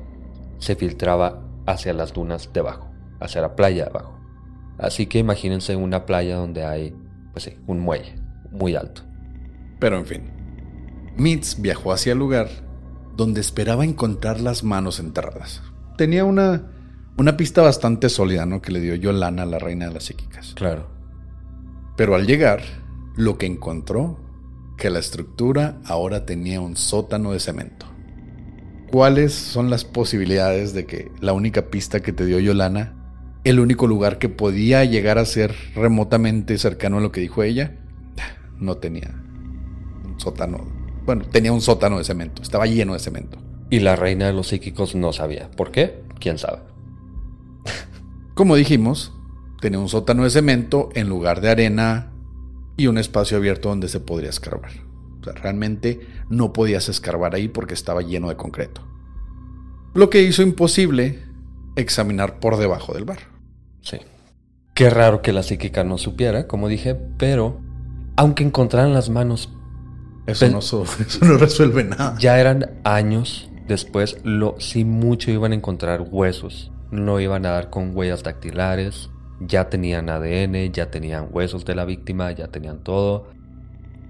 se 0.59 0.75
filtraba 0.75 1.41
hacia 1.65 1.93
las 1.93 2.13
dunas 2.13 2.49
debajo, 2.53 2.89
hacia 3.19 3.41
la 3.41 3.55
playa 3.55 3.85
abajo. 3.85 4.19
Así 4.77 5.07
que 5.07 5.19
imagínense 5.19 5.75
una 5.75 6.05
playa 6.05 6.35
donde 6.35 6.65
hay, 6.65 6.93
pues 7.31 7.45
sí, 7.45 7.57
un 7.67 7.79
muelle 7.79 8.15
muy 8.51 8.75
alto. 8.75 9.01
Pero 9.79 9.97
en 9.97 10.05
fin, 10.05 10.31
Mitz 11.15 11.59
viajó 11.59 11.91
hacia 11.91 12.13
el 12.13 12.19
lugar 12.19 12.49
donde 13.15 13.41
esperaba 13.41 13.83
encontrar 13.83 14.39
las 14.39 14.63
manos 14.63 14.99
enterradas. 14.99 15.61
Tenía 15.97 16.23
una, 16.23 16.71
una 17.17 17.37
pista 17.37 17.61
bastante 17.63 18.09
sólida, 18.09 18.45
¿no? 18.45 18.61
Que 18.61 18.71
le 18.71 18.79
dio 18.79 18.93
Yolana, 18.95 19.45
la 19.45 19.57
reina 19.57 19.87
de 19.87 19.95
las 19.95 20.03
psíquicas. 20.03 20.53
Claro. 20.53 20.96
Pero 21.97 22.13
al 22.15 22.27
llegar, 22.27 22.61
lo 23.15 23.39
que 23.39 23.47
encontró, 23.47 24.19
que 24.77 24.91
la 24.91 24.99
estructura 24.99 25.81
ahora 25.83 26.25
tenía 26.25 26.61
un 26.61 26.77
sótano 26.77 27.31
de 27.31 27.39
cemento. 27.39 27.87
¿Cuáles 28.91 29.33
son 29.33 29.71
las 29.71 29.83
posibilidades 29.83 30.73
de 30.73 30.85
que 30.85 31.11
la 31.19 31.33
única 31.33 31.71
pista 31.71 31.99
que 31.99 32.13
te 32.13 32.25
dio 32.25 32.39
Yolana, 32.39 32.93
el 33.43 33.59
único 33.59 33.87
lugar 33.87 34.19
que 34.19 34.29
podía 34.29 34.85
llegar 34.85 35.17
a 35.17 35.25
ser 35.25 35.55
remotamente 35.75 36.59
cercano 36.59 36.99
a 36.99 37.01
lo 37.01 37.11
que 37.11 37.19
dijo 37.19 37.41
ella, 37.41 37.79
no 38.59 38.77
tenía 38.77 39.15
un 40.05 40.19
sótano? 40.19 40.67
Bueno, 41.03 41.25
tenía 41.25 41.51
un 41.51 41.61
sótano 41.61 41.97
de 41.97 42.03
cemento, 42.03 42.43
estaba 42.43 42.67
lleno 42.67 42.93
de 42.93 42.99
cemento. 42.99 43.39
Y 43.71 43.79
la 43.79 43.95
reina 43.95 44.27
de 44.27 44.33
los 44.33 44.49
psíquicos 44.49 44.93
no 44.93 45.11
sabía. 45.13 45.49
¿Por 45.49 45.71
qué? 45.71 46.03
¿Quién 46.19 46.37
sabe? 46.37 46.59
Como 48.35 48.55
dijimos, 48.55 49.16
tenía 49.61 49.79
un 49.79 49.89
sótano 49.89 50.23
de 50.23 50.29
cemento 50.29 50.89
en 50.93 51.09
lugar 51.09 51.41
de 51.41 51.49
arena 51.49 52.11
y 52.77 52.87
un 52.87 52.97
espacio 52.97 53.37
abierto 53.37 53.69
donde 53.69 53.89
se 53.89 53.99
podría 53.99 54.29
escarbar. 54.29 54.71
O 55.19 55.23
sea, 55.23 55.33
realmente 55.33 55.99
no 56.29 56.53
podías 56.53 56.89
escarbar 56.89 57.35
ahí 57.35 57.47
porque 57.47 57.73
estaba 57.73 58.01
lleno 58.01 58.29
de 58.29 58.35
concreto. 58.35 58.87
Lo 59.93 60.09
que 60.09 60.21
hizo 60.21 60.43
imposible 60.43 61.23
examinar 61.75 62.39
por 62.39 62.57
debajo 62.57 62.93
del 62.93 63.05
bar. 63.05 63.19
Sí. 63.81 63.97
Qué 64.73 64.89
raro 64.89 65.21
que 65.21 65.33
la 65.33 65.43
psíquica 65.43 65.83
no 65.83 65.97
supiera, 65.97 66.47
como 66.47 66.67
dije, 66.67 66.95
pero 67.17 67.59
aunque 68.15 68.43
encontraran 68.43 68.93
las 68.93 69.09
manos... 69.09 69.51
Eso, 70.27 70.49
no, 70.49 70.59
eso 70.59 70.85
no 71.21 71.37
resuelve 71.37 71.83
nada. 71.83 72.15
Ya 72.19 72.39
eran 72.39 72.79
años 72.83 73.49
después, 73.67 74.17
lo, 74.23 74.55
si 74.59 74.85
mucho 74.85 75.31
iban 75.31 75.51
a 75.51 75.55
encontrar 75.55 76.01
huesos. 76.09 76.71
No 76.91 77.19
iban 77.19 77.45
a 77.45 77.51
dar 77.51 77.69
con 77.69 77.95
huellas 77.95 78.23
dactilares, 78.23 79.09
ya 79.39 79.69
tenían 79.69 80.09
ADN, 80.09 80.71
ya 80.71 80.89
tenían 80.89 81.29
huesos 81.31 81.65
de 81.65 81.75
la 81.75 81.85
víctima, 81.85 82.31
ya 82.31 82.47
tenían 82.47 82.79
todo. 82.79 83.27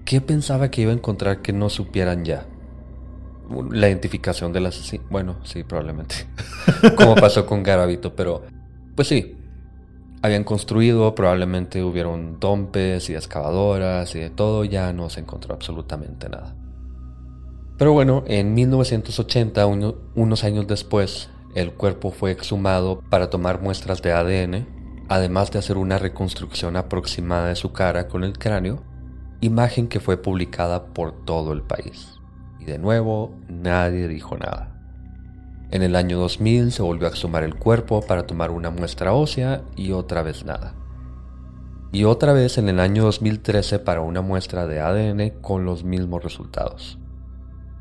¿Qué 0.06 0.22
pensaba 0.22 0.72
que 0.72 0.82
iba 0.82 0.92
a 0.92 0.96
encontrar 0.96 1.42
que 1.42 1.52
no 1.54 1.70
supieran 1.70 2.24
ya? 2.24 2.46
La 3.72 3.88
identificación 3.88 4.54
del 4.54 4.68
asesino. 4.68 5.04
Bueno, 5.10 5.38
sí, 5.44 5.64
probablemente. 5.64 6.16
Como 6.96 7.16
pasó 7.16 7.46
con 7.46 7.64
Garavito, 7.64 8.16
pero 8.16 8.44
pues 8.96 9.08
sí. 9.08 9.36
Habían 10.22 10.44
construido, 10.44 11.14
probablemente 11.14 11.84
hubieron 11.84 12.40
dompes 12.40 13.10
y 13.10 13.16
excavadoras 13.16 14.16
y 14.16 14.20
de 14.20 14.30
todo, 14.32 14.66
ya 14.66 14.92
no 14.92 15.10
se 15.10 15.20
encontró 15.20 15.54
absolutamente 15.54 16.28
nada. 16.28 16.56
Pero 17.78 17.94
bueno, 17.94 18.24
en 18.26 18.56
1980, 18.56 19.68
unos 19.68 20.44
años 20.44 20.66
después, 20.68 21.30
el 21.54 21.74
cuerpo 21.74 22.10
fue 22.10 22.32
exhumado 22.32 23.02
para 23.10 23.30
tomar 23.30 23.62
muestras 23.62 24.02
de 24.02 24.12
ADN 24.12 24.77
además 25.10 25.52
de 25.52 25.60
hacer 25.60 25.78
una 25.78 25.98
reconstrucción 25.98 26.76
aproximada 26.76 27.48
de 27.48 27.56
su 27.56 27.72
cara 27.72 28.08
con 28.08 28.24
el 28.24 28.38
cráneo, 28.38 28.84
imagen 29.42 29.88
que 29.88 30.00
fue 30.00 30.18
publicada 30.18 30.88
por 30.88 31.26
todo 31.26 31.54
el 31.54 31.62
país. 31.62 32.20
Y 32.60 32.66
de 32.66 32.80
nuevo, 32.80 33.36
nadie 33.48 34.08
dijo 34.08 34.38
nada. 34.38 34.74
En 35.70 35.84
el 35.84 35.96
año 35.96 36.18
2000 36.18 36.72
se 36.72 36.82
volvió 36.82 37.08
a 37.08 37.10
exhumar 37.10 37.44
el 37.44 37.56
cuerpo 37.56 38.02
para 38.02 38.26
tomar 38.26 38.52
una 38.52 38.70
muestra 38.70 39.14
ósea 39.14 39.64
y 39.76 39.92
otra 39.92 40.22
vez 40.22 40.46
nada. 40.46 40.74
Y 41.92 42.04
otra 42.06 42.34
vez 42.34 42.58
en 42.58 42.70
el 42.70 42.80
año 42.80 43.04
2013 43.04 43.80
para 43.80 44.02
una 44.02 44.22
muestra 44.22 44.68
de 44.68 44.80
ADN 44.80 45.42
con 45.42 45.66
los 45.66 45.84
mismos 45.84 46.24
resultados. 46.24 47.00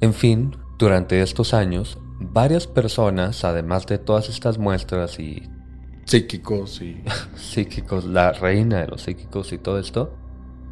En 0.01 0.15
fin, 0.15 0.57
durante 0.79 1.23
estos 1.23 1.55
años, 1.55 1.99
varias 2.21 2.67
personas, 2.67 3.45
además 3.45 3.87
de 3.87 3.99
todas 3.99 4.29
estas 4.29 4.59
muestras 4.59 5.19
y 5.19 5.49
psíquicos 6.07 6.81
y... 6.81 7.03
psíquicos, 7.37 8.05
la 8.05 8.33
reina 8.33 8.81
de 8.81 8.87
los 8.87 9.03
psíquicos 9.03 9.53
y 9.53 9.59
todo 9.59 9.79
esto, 9.79 10.15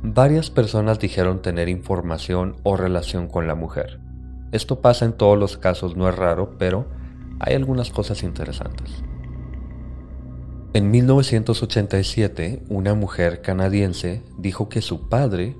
varias 0.02 0.50
personas 0.50 0.98
dijeron 0.98 1.42
tener 1.42 1.68
información 1.68 2.56
o 2.62 2.76
relación 2.76 3.28
con 3.28 3.46
la 3.46 3.54
mujer. 3.54 4.00
Esto 4.52 4.80
pasa 4.80 5.04
en 5.04 5.12
todos 5.12 5.38
los 5.38 5.58
casos, 5.58 5.96
no 5.96 6.08
es 6.08 6.14
raro, 6.14 6.56
pero 6.58 6.86
hay 7.40 7.54
algunas 7.54 7.90
cosas 7.90 8.22
interesantes. 8.22 9.02
En 10.72 10.90
1987, 10.90 12.62
una 12.68 12.94
mujer 12.94 13.42
canadiense 13.42 14.22
dijo 14.38 14.68
que 14.68 14.82
su 14.82 15.08
padre 15.08 15.56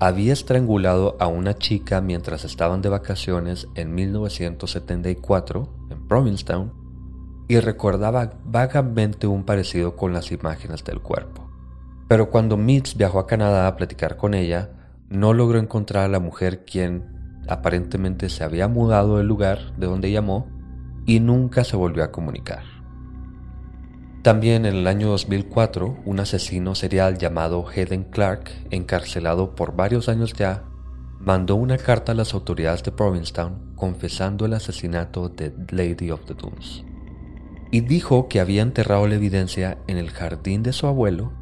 había 0.00 0.32
estrangulado 0.32 1.16
a 1.20 1.28
una 1.28 1.56
chica 1.58 2.00
mientras 2.00 2.44
estaban 2.44 2.82
de 2.82 2.88
vacaciones 2.88 3.68
en 3.76 3.94
1974 3.94 5.68
en 5.90 6.08
Provincetown 6.08 6.81
y 7.52 7.60
recordaba 7.60 8.32
vagamente 8.46 9.26
un 9.26 9.44
parecido 9.44 9.94
con 9.94 10.14
las 10.14 10.32
imágenes 10.32 10.84
del 10.84 11.00
cuerpo. 11.00 11.50
Pero 12.08 12.30
cuando 12.30 12.56
Mitz 12.56 12.96
viajó 12.96 13.18
a 13.18 13.26
Canadá 13.26 13.66
a 13.66 13.76
platicar 13.76 14.16
con 14.16 14.32
ella, 14.32 14.70
no 15.10 15.34
logró 15.34 15.58
encontrar 15.58 16.04
a 16.04 16.08
la 16.08 16.18
mujer 16.18 16.64
quien 16.64 17.42
aparentemente 17.46 18.30
se 18.30 18.42
había 18.42 18.68
mudado 18.68 19.18
del 19.18 19.26
lugar 19.26 19.76
de 19.76 19.86
donde 19.86 20.10
llamó 20.10 20.48
y 21.04 21.20
nunca 21.20 21.62
se 21.62 21.76
volvió 21.76 22.04
a 22.04 22.10
comunicar. 22.10 22.62
También 24.22 24.64
en 24.64 24.74
el 24.74 24.86
año 24.86 25.08
2004, 25.08 25.98
un 26.06 26.20
asesino 26.20 26.74
serial 26.74 27.18
llamado 27.18 27.66
Hayden 27.68 28.04
Clark, 28.04 28.50
encarcelado 28.70 29.54
por 29.54 29.76
varios 29.76 30.08
años 30.08 30.32
ya, 30.32 30.64
mandó 31.20 31.56
una 31.56 31.76
carta 31.76 32.12
a 32.12 32.14
las 32.14 32.32
autoridades 32.32 32.82
de 32.82 32.92
Provincetown 32.92 33.74
confesando 33.76 34.46
el 34.46 34.54
asesinato 34.54 35.28
de 35.28 35.52
Lady 35.70 36.10
of 36.10 36.24
the 36.24 36.32
Dunes 36.32 36.82
y 37.72 37.80
dijo 37.80 38.28
que 38.28 38.38
había 38.38 38.60
enterrado 38.60 39.08
la 39.08 39.14
evidencia 39.14 39.78
en 39.86 39.96
el 39.96 40.10
jardín 40.10 40.62
de 40.62 40.74
su 40.74 40.86
abuelo, 40.86 41.32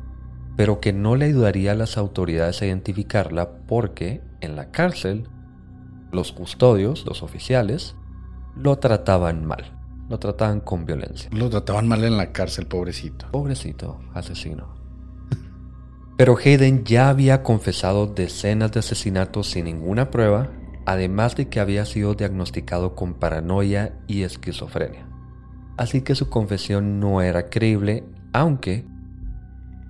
pero 0.57 0.81
que 0.81 0.93
no 0.93 1.17
le 1.17 1.27
ayudaría 1.27 1.73
a 1.73 1.75
las 1.75 1.99
autoridades 1.99 2.63
a 2.63 2.67
identificarla 2.67 3.67
porque 3.67 4.23
en 4.41 4.55
la 4.55 4.71
cárcel 4.71 5.29
los 6.13 6.31
custodios, 6.31 7.05
los 7.05 7.25
oficiales, 7.25 7.97
lo 8.57 8.79
trataban 8.79 9.45
mal, 9.45 9.77
lo 10.09 10.21
trataban 10.21 10.61
con 10.61 10.87
violencia. 10.87 11.29
Lo 11.33 11.51
trataban 11.51 11.89
mal 11.89 12.05
en 12.05 12.17
la 12.17 12.31
cárcel, 12.31 12.67
pobrecito. 12.67 13.27
Pobrecito, 13.33 13.99
asesino. 14.15 14.69
Pero 16.17 16.37
Hayden 16.37 16.85
ya 16.85 17.09
había 17.09 17.43
confesado 17.43 18.07
decenas 18.07 18.71
de 18.71 18.81
asesinatos 18.81 19.49
sin 19.49 19.65
ninguna 19.65 20.13
prueba, 20.13 20.49
además 20.87 21.35
de 21.35 21.49
que 21.49 21.59
había 21.59 21.85
sido 21.87 22.15
diagnosticado 22.15 22.95
con 22.95 23.15
paranoia 23.15 23.99
y 24.07 24.23
esquizofrenia 24.23 25.10
así 25.81 26.03
que 26.03 26.15
su 26.15 26.29
confesión 26.29 27.01
no 27.01 27.23
era 27.23 27.49
creíble, 27.49 28.05
aunque 28.35 28.85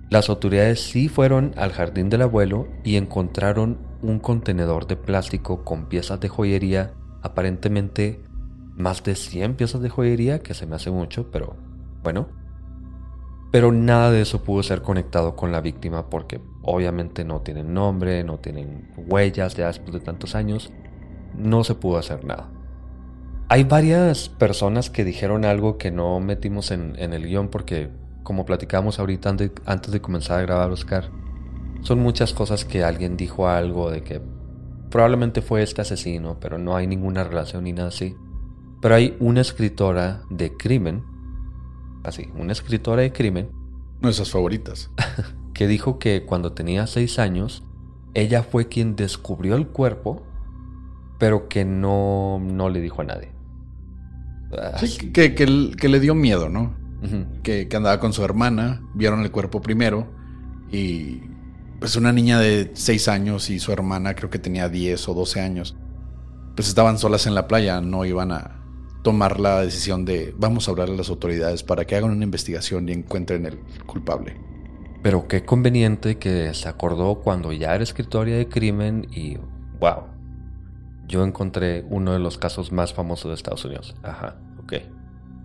las 0.09 0.29
autoridades 0.29 0.79
sí 0.79 1.09
fueron 1.09 1.51
al 1.57 1.73
jardín 1.73 2.09
del 2.09 2.21
abuelo 2.21 2.69
y 2.85 2.95
encontraron 2.95 3.77
un 4.01 4.19
contenedor 4.19 4.87
de 4.87 4.95
plástico 4.95 5.65
con 5.65 5.89
piezas 5.89 6.21
de 6.21 6.29
joyería, 6.29 6.93
aparentemente 7.23 8.23
más 8.73 9.03
de 9.03 9.15
100 9.15 9.55
piezas 9.55 9.81
de 9.81 9.89
joyería, 9.89 10.39
que 10.39 10.53
se 10.53 10.65
me 10.65 10.77
hace 10.77 10.91
mucho, 10.91 11.29
pero 11.29 11.57
bueno. 12.01 12.29
Pero 13.51 13.73
nada 13.73 14.11
de 14.11 14.21
eso 14.21 14.45
pudo 14.45 14.63
ser 14.63 14.83
conectado 14.83 15.35
con 15.35 15.51
la 15.51 15.59
víctima 15.59 16.09
porque 16.09 16.39
obviamente 16.61 17.25
no 17.25 17.41
tienen 17.41 17.73
nombre, 17.73 18.23
no 18.23 18.39
tienen 18.39 18.93
huellas 18.95 19.55
ya 19.55 19.67
después 19.67 19.91
de 19.91 19.99
tantos 19.99 20.35
años, 20.35 20.71
no 21.35 21.65
se 21.65 21.75
pudo 21.75 21.97
hacer 21.97 22.23
nada. 22.23 22.49
Hay 23.51 23.65
varias 23.65 24.29
personas 24.29 24.89
que 24.89 25.03
dijeron 25.03 25.43
algo 25.43 25.77
que 25.77 25.91
no 25.91 26.21
metimos 26.21 26.71
en, 26.71 26.95
el 26.97 27.27
guion 27.27 27.49
porque, 27.49 27.89
como 28.23 28.45
platicamos 28.45 28.97
ahorita 28.97 29.27
antes, 29.27 29.91
de 29.91 29.99
comenzar 29.99 30.39
a 30.39 30.43
grabar, 30.43 30.71
Oscar, 30.71 31.11
Son 31.81 31.99
muchas 31.99 32.31
cosas 32.31 32.63
que 32.63 32.85
alguien 32.85 33.17
dijo 33.17 33.49
algo 33.49 33.91
de 33.91 34.03
que 34.03 34.21
probablemente 34.89 35.41
fue 35.41 35.63
este 35.63 35.81
asesino, 35.81 36.39
pero 36.39 36.57
no 36.57 36.77
hay 36.77 36.87
ninguna 36.87 37.25
relación 37.25 37.65
ni 37.65 37.73
nada 37.73 37.89
así. 37.89 38.15
Pero 38.81 38.95
hay 38.95 39.17
una 39.19 39.41
escritora 39.41 40.21
de 40.29 40.55
crimen, 40.55 41.03
así, 42.05 42.29
una 42.33 42.53
escritora 42.53 43.01
de 43.01 43.11
crimen. 43.11 43.51
Nuestras 43.99 44.31
favoritas. 44.31 44.91
que 45.53 45.67
dijo 45.67 45.99
que 45.99 46.25
cuando 46.25 46.53
tenía 46.53 46.87
seis 46.87 47.19
años, 47.19 47.65
ella 48.13 48.43
fue 48.43 48.69
quien 48.69 48.95
descubrió 48.95 49.57
el 49.57 49.67
cuerpo, 49.67 50.23
pero 51.19 51.49
que 51.49 51.65
no, 51.65 52.39
no 52.39 52.69
le 52.69 52.79
dijo 52.79 53.01
a 53.01 53.03
nadie. 53.03 53.40
Sí, 54.77 55.11
que, 55.11 55.33
que, 55.33 55.89
le 55.89 55.99
dio 55.99 56.15
miedo, 56.15 56.49
¿no? 56.49 56.75
que, 57.41 57.67
que 57.67 57.75
andaba 57.75 57.99
con 57.99 58.13
su 58.13 58.23
hermana, 58.23 58.81
vieron 58.93 59.21
el 59.21 59.31
cuerpo 59.31 59.61
primero 59.61 60.07
y 60.71 61.21
pues 61.79 61.95
una 61.95 62.11
niña 62.11 62.39
de 62.39 62.71
6 62.73 63.07
años 63.07 63.49
y 63.49 63.59
su 63.59 63.71
hermana 63.71 64.13
creo 64.13 64.29
que 64.29 64.37
tenía 64.37 64.69
10 64.69 65.09
o 65.09 65.13
12 65.15 65.41
años, 65.41 65.75
pues 66.55 66.67
estaban 66.67 66.99
solas 66.99 67.25
en 67.25 67.33
la 67.33 67.47
playa, 67.47 67.81
no 67.81 68.05
iban 68.05 68.31
a 68.31 68.61
tomar 69.01 69.39
la 69.39 69.61
decisión 69.61 70.05
de 70.05 70.33
vamos 70.37 70.67
a 70.67 70.71
hablarle 70.71 70.93
a 70.93 70.97
las 70.97 71.09
autoridades 71.09 71.63
para 71.63 71.85
que 71.85 71.95
hagan 71.95 72.11
una 72.11 72.23
investigación 72.23 72.87
y 72.87 72.91
encuentren 72.91 73.47
el 73.47 73.57
culpable. 73.87 74.37
Pero 75.01 75.27
qué 75.27 75.43
conveniente 75.43 76.19
que 76.19 76.53
se 76.53 76.69
acordó 76.69 77.15
cuando 77.15 77.51
ya 77.51 77.73
era 77.73 77.83
escritoria 77.83 78.37
de 78.37 78.47
crimen 78.47 79.07
y 79.11 79.37
wow, 79.79 80.03
yo 81.11 81.25
encontré 81.25 81.85
uno 81.89 82.13
de 82.13 82.19
los 82.19 82.37
casos 82.37 82.71
más 82.71 82.93
famosos 82.93 83.29
de 83.29 83.35
Estados 83.35 83.63
Unidos. 83.65 83.93
Ajá, 84.01 84.37
ok. 84.63 84.73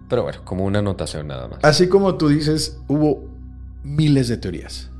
Pero 0.08 0.22
bueno, 0.22 0.38
como 0.44 0.64
una 0.64 0.78
anotación 0.78 1.26
nada 1.26 1.48
más. 1.48 1.58
Así 1.62 1.88
como 1.88 2.14
tú 2.14 2.28
dices, 2.28 2.80
hubo 2.86 3.28
miles 3.82 4.28
de 4.28 4.36
teorías 4.36 4.90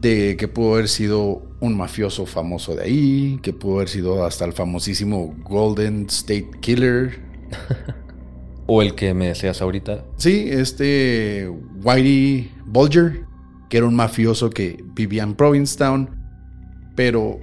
de 0.00 0.36
que 0.36 0.48
pudo 0.48 0.74
haber 0.74 0.88
sido 0.88 1.42
un 1.60 1.76
mafioso 1.76 2.26
famoso 2.26 2.74
de 2.74 2.82
ahí, 2.82 3.38
que 3.42 3.52
pudo 3.52 3.76
haber 3.76 3.88
sido 3.88 4.24
hasta 4.24 4.44
el 4.44 4.52
famosísimo 4.52 5.36
Golden 5.44 6.06
State 6.08 6.50
Killer. 6.60 7.20
o 8.66 8.82
el 8.82 8.94
que 8.94 9.14
me 9.14 9.28
decías 9.28 9.62
ahorita. 9.62 10.04
Sí, 10.16 10.48
este 10.50 11.48
Whitey 11.84 12.50
Bulger, 12.66 13.24
que 13.68 13.76
era 13.76 13.86
un 13.86 13.94
mafioso 13.94 14.50
que 14.50 14.82
vivía 14.94 15.22
en 15.22 15.34
Provincetown, 15.34 16.10
pero 16.96 17.40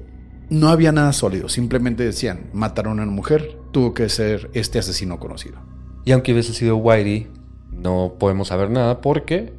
no 0.49 0.69
había 0.69 0.91
nada 0.91 1.13
sólido, 1.13 1.49
simplemente 1.49 2.03
decían, 2.03 2.49
mataron 2.53 2.99
a 2.99 3.03
una 3.03 3.11
mujer, 3.11 3.59
tuvo 3.71 3.93
que 3.93 4.09
ser 4.09 4.49
este 4.53 4.79
asesino 4.79 5.19
conocido. 5.19 5.57
Y 6.05 6.11
aunque 6.13 6.31
hubiese 6.31 6.53
sido 6.53 6.77
Whitey, 6.77 7.27
no 7.71 8.15
podemos 8.19 8.47
saber 8.47 8.69
nada 8.69 9.01
porque... 9.01 9.53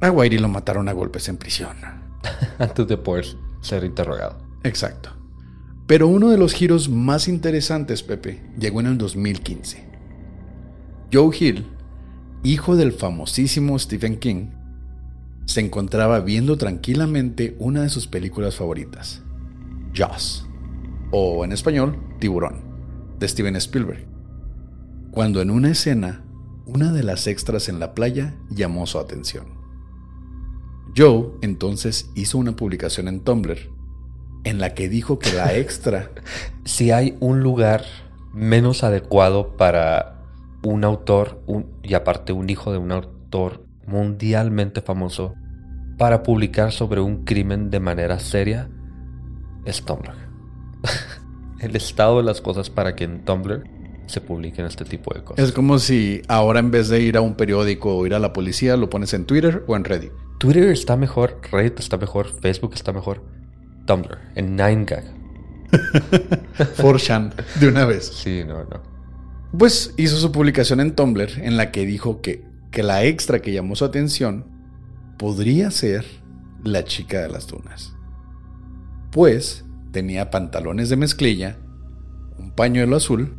A 0.00 0.10
Whitey 0.10 0.38
lo 0.38 0.48
mataron 0.48 0.88
a 0.88 0.92
golpes 0.92 1.28
en 1.28 1.36
prisión. 1.36 1.76
antes 2.58 2.86
de 2.86 2.96
poder 2.96 3.26
ser 3.60 3.84
interrogado. 3.84 4.38
Exacto. 4.62 5.10
Pero 5.86 6.06
uno 6.06 6.30
de 6.30 6.38
los 6.38 6.52
giros 6.52 6.88
más 6.88 7.28
interesantes, 7.28 8.02
Pepe, 8.02 8.42
llegó 8.58 8.80
en 8.80 8.86
el 8.86 8.98
2015. 8.98 9.88
Joe 11.12 11.36
Hill, 11.36 11.66
hijo 12.44 12.76
del 12.76 12.92
famosísimo 12.92 13.78
Stephen 13.78 14.18
King, 14.18 14.50
se 15.46 15.60
encontraba 15.60 16.20
viendo 16.20 16.56
tranquilamente 16.56 17.56
una 17.58 17.82
de 17.82 17.88
sus 17.88 18.06
películas 18.06 18.54
favoritas, 18.54 19.22
Jaws, 19.94 20.46
o 21.10 21.44
en 21.44 21.52
español, 21.52 21.98
Tiburón, 22.18 22.62
de 23.18 23.28
Steven 23.28 23.56
Spielberg, 23.56 24.06
cuando 25.10 25.40
en 25.40 25.50
una 25.50 25.70
escena, 25.70 26.24
una 26.66 26.92
de 26.92 27.02
las 27.02 27.26
extras 27.26 27.68
en 27.68 27.80
la 27.80 27.94
playa 27.94 28.36
llamó 28.50 28.86
su 28.86 28.98
atención. 28.98 29.60
Joe 30.96 31.30
entonces 31.42 32.10
hizo 32.14 32.38
una 32.38 32.56
publicación 32.56 33.08
en 33.08 33.20
Tumblr 33.20 33.58
en 34.44 34.58
la 34.58 34.74
que 34.74 34.88
dijo 34.88 35.18
que 35.18 35.32
la 35.32 35.54
extra... 35.54 36.10
si 36.64 36.90
hay 36.90 37.16
un 37.20 37.40
lugar 37.40 37.84
menos 38.32 38.84
adecuado 38.84 39.56
para 39.56 40.22
un 40.62 40.84
autor 40.84 41.42
y 41.82 41.94
aparte 41.94 42.32
un 42.32 42.50
hijo 42.50 42.72
de 42.72 42.78
un 42.78 42.92
autor 42.92 43.64
mundialmente 43.86 44.82
famoso 44.82 45.34
para 45.98 46.22
publicar 46.22 46.72
sobre 46.72 47.00
un 47.00 47.24
crimen 47.24 47.70
de 47.70 47.80
manera 47.80 48.18
seria, 48.18 48.70
es 49.64 49.82
Tumblr. 49.84 50.14
El 51.60 51.76
estado 51.76 52.18
de 52.18 52.24
las 52.24 52.40
cosas 52.40 52.70
para 52.70 52.96
que 52.96 53.04
en 53.04 53.24
Tumblr 53.24 53.64
se 54.06 54.20
publiquen 54.20 54.66
este 54.66 54.84
tipo 54.84 55.14
de 55.14 55.22
cosas. 55.22 55.44
Es 55.44 55.52
como 55.52 55.78
si 55.78 56.22
ahora 56.28 56.58
en 56.58 56.70
vez 56.70 56.88
de 56.88 57.00
ir 57.00 57.16
a 57.16 57.20
un 57.20 57.34
periódico 57.34 57.96
o 57.96 58.06
ir 58.06 58.14
a 58.14 58.18
la 58.18 58.32
policía, 58.32 58.76
lo 58.76 58.90
pones 58.90 59.14
en 59.14 59.24
Twitter 59.24 59.64
o 59.66 59.76
en 59.76 59.84
Reddit. 59.84 60.12
Twitter 60.38 60.64
está 60.64 60.96
mejor, 60.96 61.40
Reddit 61.52 61.78
está 61.78 61.96
mejor, 61.96 62.28
Facebook 62.40 62.72
está 62.74 62.92
mejor, 62.92 63.24
Tumblr, 63.86 64.18
en 64.34 64.58
9gag. 64.58 65.04
4chan, 66.78 67.32
de 67.60 67.68
una 67.68 67.84
vez. 67.84 68.06
Sí, 68.06 68.42
no, 68.46 68.64
no. 68.64 68.82
Pues 69.56 69.94
hizo 69.96 70.16
su 70.16 70.32
publicación 70.32 70.80
en 70.80 70.94
Tumblr 70.94 71.30
en 71.40 71.56
la 71.56 71.70
que 71.70 71.86
dijo 71.86 72.20
que, 72.20 72.44
que 72.70 72.82
la 72.82 73.04
extra 73.04 73.40
que 73.40 73.52
llamó 73.52 73.76
su 73.76 73.84
atención 73.84 74.46
podría 75.18 75.70
ser 75.70 76.04
la 76.64 76.84
chica 76.84 77.20
de 77.20 77.28
las 77.28 77.46
dunas. 77.46 77.94
Pues 79.10 79.64
tenía 79.92 80.30
pantalones 80.30 80.88
de 80.88 80.96
mezclilla, 80.96 81.58
un 82.38 82.52
pañuelo 82.52 82.96
azul 82.96 83.36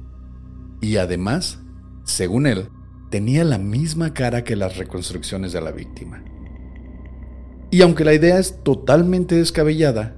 y 0.82 0.98
además, 0.98 1.60
según 2.04 2.46
él, 2.46 2.70
tenía 3.10 3.44
la 3.44 3.58
misma 3.58 4.14
cara 4.14 4.44
que 4.44 4.56
las 4.56 4.78
reconstrucciones 4.78 5.54
de 5.54 5.62
la 5.62 5.72
víctima. 5.72 6.24
Y 7.72 7.82
aunque 7.84 8.04
la 8.04 8.14
idea 8.14 8.38
es 8.38 8.64
totalmente 8.64 9.36
descabellada, 9.36 10.18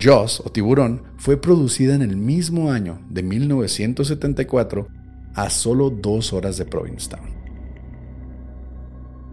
Jaws 0.00 0.42
o 0.44 0.50
Tiburón 0.50 1.04
fue 1.16 1.40
producida 1.40 1.94
en 1.94 2.02
el 2.02 2.16
mismo 2.16 2.72
año 2.72 3.00
de 3.08 3.22
1974 3.22 4.88
a 5.34 5.50
solo 5.50 5.90
dos 5.90 6.32
horas 6.32 6.56
de 6.56 6.64
Provincetown. 6.64 7.41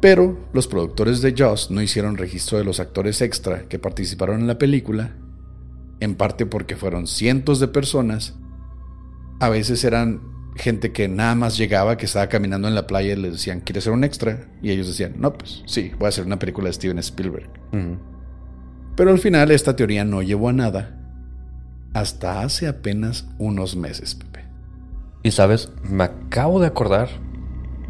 Pero 0.02 0.50
los 0.54 0.68
productores 0.68 1.22
de 1.22 1.34
Jaws 1.36 1.72
no 1.72 1.82
hicieron 1.82 2.18
registro 2.18 2.58
de 2.58 2.64
los 2.64 2.80
actores 2.80 3.22
extra 3.22 3.68
que 3.68 3.80
participaron 3.80 4.40
en 4.40 4.48
la 4.48 4.58
película, 4.58 5.16
en 6.00 6.16
parte 6.16 6.46
porque 6.46 6.76
fueron 6.76 7.08
cientos 7.08 7.60
de 7.60 7.68
personas, 7.68 8.36
a 9.40 9.50
veces 9.50 9.84
eran 9.84 10.22
gente 10.56 10.92
que 10.92 11.08
nada 11.08 11.36
más 11.36 11.58
llegaba, 11.58 11.98
que 11.98 12.06
estaba 12.06 12.28
caminando 12.28 12.68
en 12.68 12.76
la 12.76 12.88
playa 12.88 13.14
y 13.14 13.16
les 13.16 13.34
decían, 13.34 13.62
¿quieres 13.62 13.86
ser 13.86 13.94
un 13.94 14.04
extra? 14.04 14.50
Y 14.62 14.72
ellos 14.72 14.88
decían, 14.88 15.16
no, 15.18 15.34
pues 15.34 15.64
sí, 15.66 15.92
voy 15.98 16.08
a 16.08 16.10
hacer 16.10 16.26
una 16.26 16.40
película 16.40 16.68
de 16.68 16.74
Steven 16.74 17.00
Spielberg. 17.00 17.50
Pero 18.96 19.12
al 19.12 19.20
final 19.20 19.52
esta 19.52 19.76
teoría 19.76 20.04
no 20.04 20.22
llevó 20.22 20.50
a 20.50 20.54
nada 20.54 20.96
hasta 21.94 22.42
hace 22.42 22.68
apenas 22.68 23.28
unos 23.38 23.76
meses, 23.76 24.16
Pepe. 24.16 24.46
Y 25.24 25.32
sabes, 25.32 25.72
me 25.84 26.04
acabo 26.04 26.60
de 26.60 26.68
acordar 26.68 27.10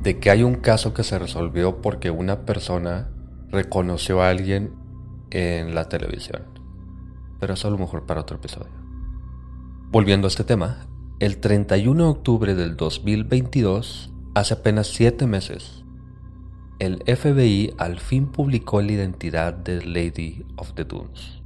de 0.01 0.19
que 0.19 0.29
hay 0.29 0.43
un 0.43 0.55
caso 0.55 0.93
que 0.93 1.03
se 1.03 1.19
resolvió 1.19 1.81
porque 1.81 2.09
una 2.11 2.45
persona 2.45 3.09
reconoció 3.49 4.21
a 4.21 4.29
alguien 4.29 4.73
en 5.31 5.75
la 5.75 5.89
televisión. 5.89 6.43
Pero 7.39 7.53
eso 7.53 7.67
a 7.67 7.71
lo 7.71 7.77
mejor 7.77 8.05
para 8.05 8.21
otro 8.21 8.37
episodio. 8.37 8.71
Volviendo 9.91 10.27
a 10.27 10.29
este 10.29 10.43
tema, 10.43 10.87
el 11.19 11.39
31 11.39 12.03
de 12.03 12.09
octubre 12.09 12.55
del 12.55 12.77
2022, 12.77 14.11
hace 14.35 14.53
apenas 14.53 14.87
siete 14.87 15.27
meses, 15.27 15.83
el 16.79 17.03
FBI 17.03 17.73
al 17.77 17.99
fin 17.99 18.27
publicó 18.27 18.81
la 18.81 18.93
identidad 18.93 19.53
de 19.53 19.83
Lady 19.83 20.45
of 20.55 20.73
the 20.75 20.85
Dunes. 20.85 21.38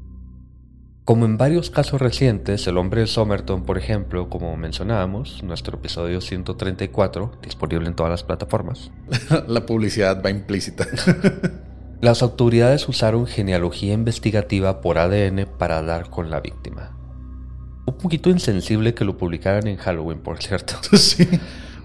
Como 1.06 1.26
en 1.26 1.38
varios 1.38 1.70
casos 1.70 2.00
recientes, 2.02 2.66
el 2.66 2.78
hombre 2.78 3.02
de 3.02 3.08
Somerton, 3.08 3.66
por 3.66 3.78
ejemplo, 3.78 4.30
como 4.30 4.56
mencionábamos, 4.56 5.44
nuestro 5.44 5.78
episodio 5.78 6.22
134, 6.22 7.40
disponible 7.42 7.90
en 7.90 7.96
todas 7.96 8.10
las 8.10 8.24
plataformas. 8.24 8.90
La 9.48 9.66
publicidad 9.66 10.24
va 10.24 10.30
implícita. 10.30 10.88
Las 12.02 12.22
autoridades 12.22 12.88
usaron 12.88 13.28
genealogía 13.28 13.94
investigativa 13.94 14.80
por 14.80 14.98
ADN 14.98 15.46
para 15.58 15.82
dar 15.82 16.10
con 16.10 16.30
la 16.30 16.40
víctima. 16.40 16.98
Un 17.86 17.98
poquito 17.98 18.30
insensible 18.30 18.94
que 18.94 19.04
lo 19.04 19.18
publicaran 19.18 19.68
en 19.68 19.78
Halloween, 19.78 20.20
por 20.20 20.42
cierto. 20.42 20.76
Sí. 20.98 21.28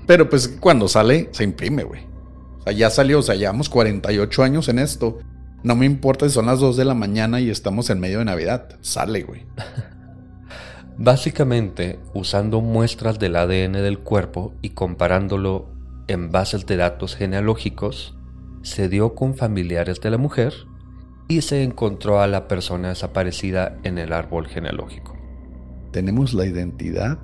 Pero 0.07 0.31
pues 0.31 0.47
cuando 0.49 0.87
sale, 0.87 1.29
se 1.33 1.43
imprime, 1.43 1.83
güey. 1.83 2.03
O 2.61 2.63
sea, 2.63 2.73
ya 2.73 2.89
salió, 2.89 3.19
o 3.19 3.23
sea, 3.23 3.35
llevamos 3.35 3.69
48 3.69 4.43
años 4.45 4.69
en 4.69 4.79
esto. 4.79 5.19
No 5.63 5.77
me 5.77 5.87
importa 5.87 6.29
si 6.29 6.35
son 6.35 6.47
las 6.47 6.61
2 6.61 6.77
de 6.77 6.85
la 6.85 6.95
mañana 6.95 7.41
y 7.41 7.51
estamos 7.51 7.91
en 7.91 8.01
medio 8.01 8.21
de 8.21 8.25
Navidad. 8.25 8.79
Sale, 8.81 9.23
güey. 9.23 9.47
Básicamente, 10.99 11.99
usando 12.15 12.61
muestras 12.61 13.19
del 13.19 13.37
ADN 13.37 13.73
del 13.73 13.99
cuerpo 13.99 14.55
y 14.63 14.71
comparándolo 14.71 15.69
en 16.09 16.31
bases 16.33 16.67
de 16.67 16.77
datos 16.77 17.17
genealógicos, 17.17 18.17
se 18.63 18.89
dio 18.89 19.15
con 19.15 19.37
familiares 19.37 20.01
de 20.01 20.11
la 20.11 20.19
mujer 20.19 20.55
y 21.29 21.43
se 21.43 21.63
encontró 21.63 22.21
a 22.21 22.27
la 22.27 22.49
persona 22.49 22.89
desaparecida 22.89 23.79
en 23.85 23.99
el 23.99 24.13
árbol 24.13 24.49
genealógico 24.49 25.19
tenemos 25.91 26.35
la 26.35 26.47
identidad 26.47 27.19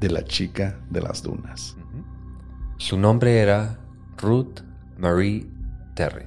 de 0.00 0.10
la 0.10 0.24
chica 0.24 0.80
de 0.90 1.00
las 1.00 1.22
dunas. 1.22 1.76
Su 2.76 2.98
nombre 2.98 3.38
era 3.38 3.78
Ruth 4.18 4.60
Marie 4.98 5.46
Terry, 5.94 6.26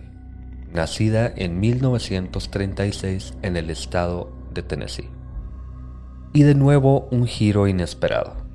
nacida 0.76 1.32
en 1.36 1.60
1936 1.60 3.34
en 3.42 3.58
el 3.58 3.70
estado 3.70 4.32
de 4.54 4.62
Tennessee. 4.62 5.10
Y 6.34 6.44
de 6.44 6.54
nuevo 6.54 7.08
un 7.12 7.26
giro 7.26 7.68
inesperado. 7.68 8.46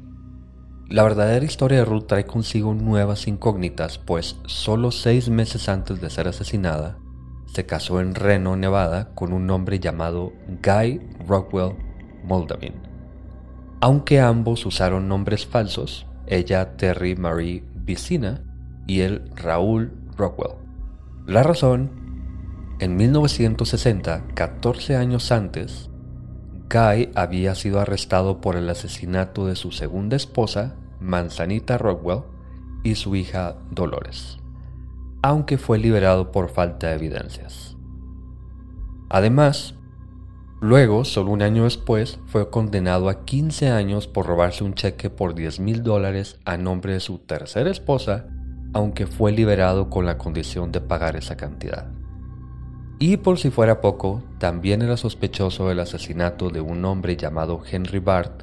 La 0.89 1.03
verdadera 1.03 1.45
historia 1.45 1.79
de 1.79 1.85
Ruth 1.85 2.07
trae 2.07 2.25
consigo 2.25 2.75
nuevas 2.75 3.27
incógnitas, 3.27 3.99
pues 3.99 4.37
solo 4.47 4.91
seis 4.91 5.29
meses 5.29 5.69
antes 5.69 6.01
de 6.01 6.11
ser 6.11 6.29
asesinada, 6.29 6.99
se 7.47 7.67
casó 7.67 8.01
en 8.01 8.15
Reno, 8.15 8.57
Nevada, 8.57 9.13
con 9.15 9.33
un 9.33 9.51
hombre 9.51 9.81
llamado 9.81 10.33
Guy 10.63 11.01
Rockwell 11.27 11.75
Moldavin. 12.23 12.75
Aunque 13.81 14.21
ambos 14.21 14.67
usaron 14.67 15.09
nombres 15.09 15.47
falsos, 15.47 16.07
ella 16.27 16.77
Terry 16.77 17.17
Marie 17.17 17.65
Vicina 17.75 18.45
y 18.87 19.01
él 19.01 19.31
Raúl 19.35 19.93
Rockwell. 20.17 20.55
La 21.27 21.43
razón, 21.43 21.91
en 22.81 22.97
1960, 22.97 24.29
14 24.35 24.97
años 24.97 25.33
antes, 25.33 25.91
Guy 26.71 27.11
había 27.15 27.55
sido 27.55 27.79
arrestado 27.79 28.41
por 28.41 28.57
el 28.57 28.71
asesinato 28.71 29.47
de 29.47 29.55
su 29.55 29.71
segunda 29.71 30.17
esposa, 30.17 30.77
Manzanita 30.99 31.77
Rockwell, 31.77 32.23
y 32.83 32.95
su 32.95 33.17
hija 33.17 33.59
Dolores, 33.71 34.39
aunque 35.21 35.59
fue 35.59 35.79
liberado 35.79 36.33
por 36.33 36.49
falta 36.49 36.89
de 36.89 36.95
evidencias. 36.95 37.77
Además, 39.11 39.75
luego, 40.63 41.05
solo 41.05 41.33
un 41.33 41.43
año 41.43 41.65
después, 41.65 42.19
fue 42.29 42.49
condenado 42.49 43.11
a 43.11 43.27
15 43.27 43.69
años 43.69 44.07
por 44.07 44.25
robarse 44.25 44.65
un 44.65 44.73
cheque 44.73 45.11
por 45.11 45.35
10 45.35 45.61
mil 45.61 45.83
dólares 45.83 46.41
a 46.47 46.57
nombre 46.57 46.95
de 46.95 47.01
su 47.01 47.19
tercera 47.19 47.71
esposa, 47.71 48.29
aunque 48.73 49.07
fue 49.07 49.33
liberado 49.33 49.91
con 49.91 50.07
la 50.07 50.17
condición 50.17 50.73
de 50.73 50.81
pagar 50.81 51.17
esa 51.17 51.37
cantidad. 51.37 52.00
Y 53.03 53.17
por 53.17 53.39
si 53.39 53.49
fuera 53.51 53.81
poco, 53.81 54.23
también 54.37 54.83
era 54.83 54.99
sospechoso 54.99 55.67
del 55.67 55.81
asesinato 55.81 56.51
de 56.51 56.61
un 56.61 56.85
hombre 56.85 57.17
llamado 57.17 57.63
Henry 57.65 57.99
Bart 57.99 58.43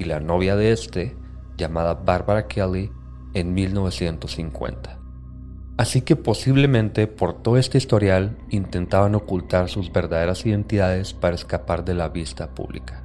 y 0.00 0.04
la 0.04 0.18
novia 0.18 0.56
de 0.56 0.72
este, 0.72 1.16
llamada 1.56 1.94
Barbara 1.94 2.48
Kelly, 2.48 2.90
en 3.34 3.54
1950. 3.54 4.98
Así 5.76 6.00
que 6.00 6.16
posiblemente 6.16 7.06
por 7.06 7.40
todo 7.40 7.56
este 7.56 7.78
historial 7.78 8.36
intentaban 8.50 9.14
ocultar 9.14 9.68
sus 9.68 9.92
verdaderas 9.92 10.44
identidades 10.44 11.14
para 11.14 11.36
escapar 11.36 11.84
de 11.84 11.94
la 11.94 12.08
vista 12.08 12.52
pública. 12.52 13.04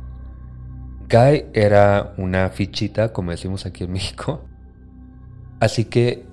Guy 1.08 1.46
era 1.54 2.16
una 2.18 2.50
fichita, 2.50 3.14
como 3.14 3.30
decimos 3.30 3.68
aquí 3.68 3.84
en 3.84 3.92
México, 3.92 4.44
así 5.60 5.86
que 5.86 6.26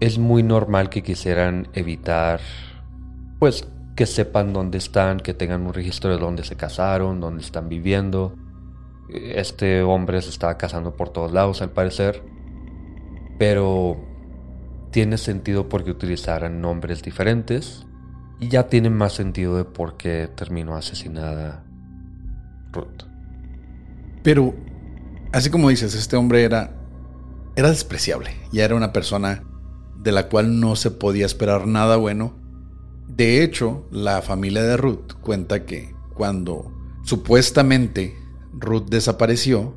es 0.00 0.18
muy 0.18 0.42
normal 0.42 0.90
que 0.90 1.02
quisieran 1.02 1.68
evitar 1.72 2.40
pues 3.42 3.66
que 3.96 4.06
sepan 4.06 4.52
dónde 4.52 4.78
están, 4.78 5.18
que 5.18 5.34
tengan 5.34 5.66
un 5.66 5.74
registro 5.74 6.12
de 6.12 6.16
dónde 6.16 6.44
se 6.44 6.54
casaron, 6.54 7.20
dónde 7.20 7.42
están 7.42 7.68
viviendo. 7.68 8.36
Este 9.08 9.82
hombre 9.82 10.22
se 10.22 10.28
estaba 10.28 10.56
casando 10.56 10.94
por 10.94 11.08
todos 11.08 11.32
lados 11.32 11.60
al 11.60 11.70
parecer, 11.70 12.22
pero 13.40 13.96
tiene 14.92 15.18
sentido 15.18 15.68
porque 15.68 15.90
utilizaran 15.90 16.60
nombres 16.60 17.02
diferentes 17.02 17.84
y 18.38 18.46
ya 18.46 18.68
tiene 18.68 18.90
más 18.90 19.14
sentido 19.14 19.56
de 19.56 19.64
por 19.64 19.96
qué 19.96 20.30
terminó 20.32 20.76
asesinada 20.76 21.64
Ruth. 22.70 23.02
Pero, 24.22 24.54
así 25.32 25.50
como 25.50 25.68
dices, 25.68 25.96
este 25.96 26.14
hombre 26.14 26.44
era, 26.44 26.76
era 27.56 27.70
despreciable, 27.70 28.36
ya 28.52 28.64
era 28.64 28.76
una 28.76 28.92
persona 28.92 29.42
de 29.96 30.12
la 30.12 30.28
cual 30.28 30.60
no 30.60 30.76
se 30.76 30.92
podía 30.92 31.26
esperar 31.26 31.66
nada 31.66 31.96
bueno 31.96 32.40
de 33.14 33.42
hecho, 33.42 33.86
la 33.90 34.22
familia 34.22 34.62
de 34.62 34.78
Ruth 34.78 35.12
cuenta 35.20 35.66
que 35.66 35.94
cuando 36.14 36.72
supuestamente 37.02 38.16
Ruth 38.54 38.88
desapareció, 38.88 39.76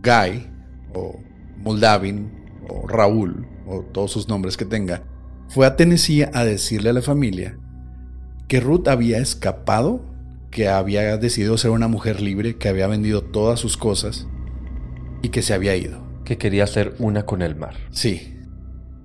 Guy 0.00 0.48
o 0.94 1.18
Moldavin 1.58 2.30
o 2.68 2.86
Raúl 2.86 3.48
o 3.66 3.82
todos 3.82 4.12
sus 4.12 4.28
nombres 4.28 4.56
que 4.56 4.64
tenga, 4.64 5.02
fue 5.48 5.66
a 5.66 5.74
Tennessee 5.74 6.22
a 6.32 6.44
decirle 6.44 6.90
a 6.90 6.92
la 6.92 7.02
familia 7.02 7.58
que 8.46 8.60
Ruth 8.60 8.86
había 8.86 9.18
escapado, 9.18 10.04
que 10.52 10.68
había 10.68 11.16
decidido 11.16 11.58
ser 11.58 11.72
una 11.72 11.88
mujer 11.88 12.20
libre, 12.20 12.58
que 12.58 12.68
había 12.68 12.86
vendido 12.86 13.22
todas 13.22 13.58
sus 13.58 13.76
cosas 13.76 14.28
y 15.20 15.30
que 15.30 15.42
se 15.42 15.52
había 15.52 15.74
ido. 15.74 16.00
Que 16.24 16.38
quería 16.38 16.68
ser 16.68 16.94
una 17.00 17.26
con 17.26 17.42
el 17.42 17.56
mar. 17.56 17.74
Sí. 17.90 18.38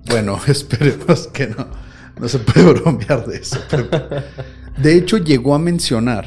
Bueno, 0.08 0.38
esperemos 0.46 1.26
que 1.26 1.48
no. 1.48 1.87
No 2.20 2.28
se 2.28 2.38
puede 2.38 2.72
bromear 2.80 3.26
de 3.26 3.38
eso. 3.38 3.58
De 4.76 4.96
hecho, 4.96 5.18
llegó 5.18 5.54
a 5.54 5.58
mencionar 5.58 6.26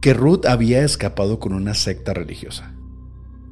que 0.00 0.14
Ruth 0.14 0.46
había 0.46 0.84
escapado 0.84 1.38
con 1.38 1.52
una 1.52 1.74
secta 1.74 2.14
religiosa. 2.14 2.74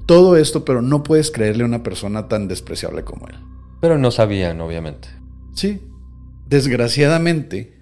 Todo 0.07 0.37
esto, 0.37 0.65
pero 0.65 0.81
no 0.81 1.03
puedes 1.03 1.31
creerle 1.31 1.65
a 1.65 1.67
una 1.67 1.83
persona 1.83 2.29
tan 2.29 2.49
despreciable 2.49 3.05
como 3.05 3.29
él. 3.29 3.37
Pero 3.81 3.99
no 3.99 4.11
sabían, 4.11 4.61
obviamente. 4.61 5.09
Sí. 5.53 5.83
Desgraciadamente, 6.49 7.77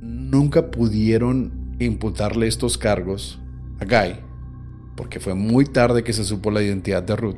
nunca 0.00 0.72
pudieron 0.72 1.76
imputarle 1.78 2.48
estos 2.48 2.78
cargos 2.78 3.40
a 3.78 3.84
Guy, 3.84 4.16
porque 4.96 5.20
fue 5.20 5.34
muy 5.34 5.64
tarde 5.64 6.02
que 6.02 6.12
se 6.12 6.24
supo 6.24 6.50
la 6.50 6.62
identidad 6.62 7.02
de 7.04 7.14
Ruth, 7.14 7.36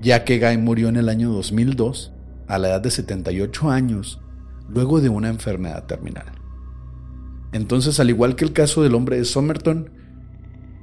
ya 0.00 0.24
que 0.24 0.40
Guy 0.40 0.58
murió 0.58 0.88
en 0.88 0.96
el 0.96 1.08
año 1.08 1.30
2002, 1.30 2.12
a 2.48 2.58
la 2.58 2.68
edad 2.68 2.80
de 2.80 2.90
78 2.90 3.70
años, 3.70 4.20
luego 4.68 5.00
de 5.00 5.08
una 5.08 5.28
enfermedad 5.28 5.84
terminal. 5.86 6.26
Entonces, 7.52 8.00
al 8.00 8.10
igual 8.10 8.36
que 8.36 8.44
el 8.44 8.52
caso 8.52 8.82
del 8.82 8.94
hombre 8.94 9.16
de 9.16 9.24
Somerton, 9.24 9.90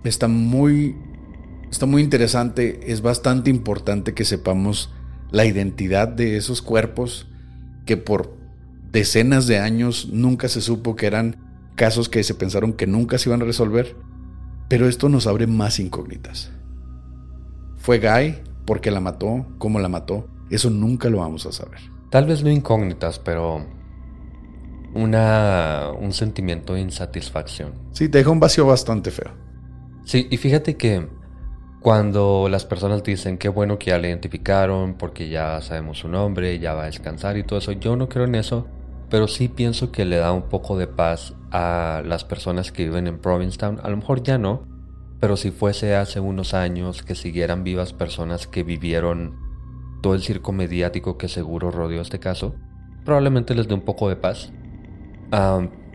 está 0.03 0.27
muy, 0.27 0.95
está 1.69 1.85
muy 1.85 2.01
interesante, 2.01 2.91
es 2.91 3.01
bastante 3.01 3.49
importante 3.49 4.13
que 4.13 4.25
sepamos 4.25 4.93
la 5.31 5.45
identidad 5.45 6.07
de 6.07 6.37
esos 6.37 6.61
cuerpos 6.61 7.27
que 7.85 7.97
por 7.97 8.37
decenas 8.91 9.47
de 9.47 9.59
años 9.59 10.09
nunca 10.11 10.47
se 10.47 10.61
supo 10.61 10.95
que 10.95 11.07
eran 11.07 11.37
casos 11.75 12.09
que 12.09 12.23
se 12.23 12.35
pensaron 12.35 12.73
que 12.73 12.87
nunca 12.87 13.17
se 13.17 13.29
iban 13.29 13.41
a 13.41 13.45
resolver, 13.45 13.95
pero 14.67 14.87
esto 14.87 15.09
nos 15.09 15.27
abre 15.27 15.47
más 15.47 15.79
incógnitas. 15.79 16.51
¿Fue 17.77 17.99
Guy 17.99 18.37
porque 18.65 18.91
la 18.91 18.99
mató? 18.99 19.45
¿Cómo 19.57 19.79
la 19.79 19.89
mató? 19.89 20.27
Eso 20.49 20.69
nunca 20.69 21.09
lo 21.09 21.19
vamos 21.19 21.45
a 21.45 21.51
saber. 21.51 21.79
Tal 22.11 22.25
vez 22.25 22.43
no 22.43 22.49
incógnitas, 22.51 23.19
pero 23.19 23.65
una, 24.93 25.91
un 25.97 26.11
sentimiento 26.11 26.73
de 26.73 26.81
insatisfacción. 26.81 27.71
Sí, 27.93 28.09
te 28.09 28.17
deja 28.17 28.29
un 28.29 28.41
vacío 28.41 28.65
bastante 28.65 29.11
feo. 29.11 29.31
Sí, 30.03 30.27
y 30.29 30.35
fíjate 30.35 30.75
que 30.75 31.07
cuando 31.79 32.49
las 32.49 32.65
personas 32.65 33.01
dicen 33.01 33.37
qué 33.37 33.47
bueno 33.47 33.79
que 33.79 33.91
ya 33.91 33.97
le 33.97 34.09
identificaron 34.09 34.95
porque 34.95 35.29
ya 35.29 35.61
sabemos 35.61 35.99
su 35.99 36.09
nombre, 36.09 36.59
ya 36.59 36.73
va 36.73 36.83
a 36.83 36.87
descansar 36.87 37.37
y 37.37 37.43
todo 37.43 37.59
eso, 37.59 37.71
yo 37.71 37.95
no 37.95 38.09
creo 38.09 38.25
en 38.25 38.35
eso, 38.35 38.67
pero 39.09 39.29
sí 39.29 39.47
pienso 39.47 39.93
que 39.93 40.03
le 40.03 40.17
da 40.17 40.33
un 40.33 40.49
poco 40.49 40.77
de 40.77 40.87
paz 40.87 41.33
a 41.49 42.03
las 42.05 42.25
personas 42.25 42.73
que 42.73 42.83
viven 42.83 43.07
en 43.07 43.19
Provincetown. 43.19 43.79
A 43.83 43.89
lo 43.89 43.95
mejor 43.95 44.21
ya 44.21 44.37
no, 44.37 44.67
pero 45.21 45.37
si 45.37 45.51
fuese 45.51 45.95
hace 45.95 46.19
unos 46.19 46.53
años 46.53 47.03
que 47.03 47.15
siguieran 47.15 47.63
vivas 47.63 47.93
personas 47.93 48.47
que 48.47 48.63
vivieron 48.63 49.50
todo 50.01 50.15
el 50.15 50.21
circo 50.21 50.51
mediático 50.51 51.17
que 51.17 51.27
seguro 51.27 51.71
rodeó 51.71 52.01
este 52.01 52.19
caso, 52.19 52.55
probablemente 53.05 53.55
les 53.55 53.67
dé 53.67 53.73
un 53.73 53.81
poco 53.81 54.09
de 54.09 54.15
paz. 54.15 54.51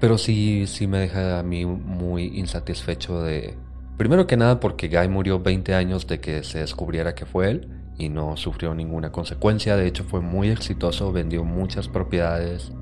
pero 0.01 0.19
sí, 0.19 0.67
sí 0.67 0.87
me 0.87 0.99
deja 0.99 1.39
a 1.39 1.43
mí 1.43 1.67
muy 1.67 2.39
insatisfecho 2.39 3.23
de... 3.23 3.59
Primero 3.99 4.27
que 4.27 4.37
nada 4.37 4.61
porque 4.61 4.89
Guy 4.89 5.09
murió 5.09 5.41
20 5.41 5.75
años 5.75 6.07
de 6.07 6.21
que 6.21 6.45
se 6.45 6.59
descubriera 6.59 7.15
que 7.15 7.25
fue 7.25 7.51
él 7.51 7.69
y 7.97 8.11
no 8.11 8.37
sufrió 8.37 8.75
ninguna 8.75 9.11
consecuencia. 9.11 9.75
De 9.77 9.87
hecho 9.87 10.05
fue 10.05 10.21
muy 10.21 10.51
exitoso, 10.51 11.13
vendió 11.13 11.45
muchas 11.45 11.89
propiedades, 11.89 12.73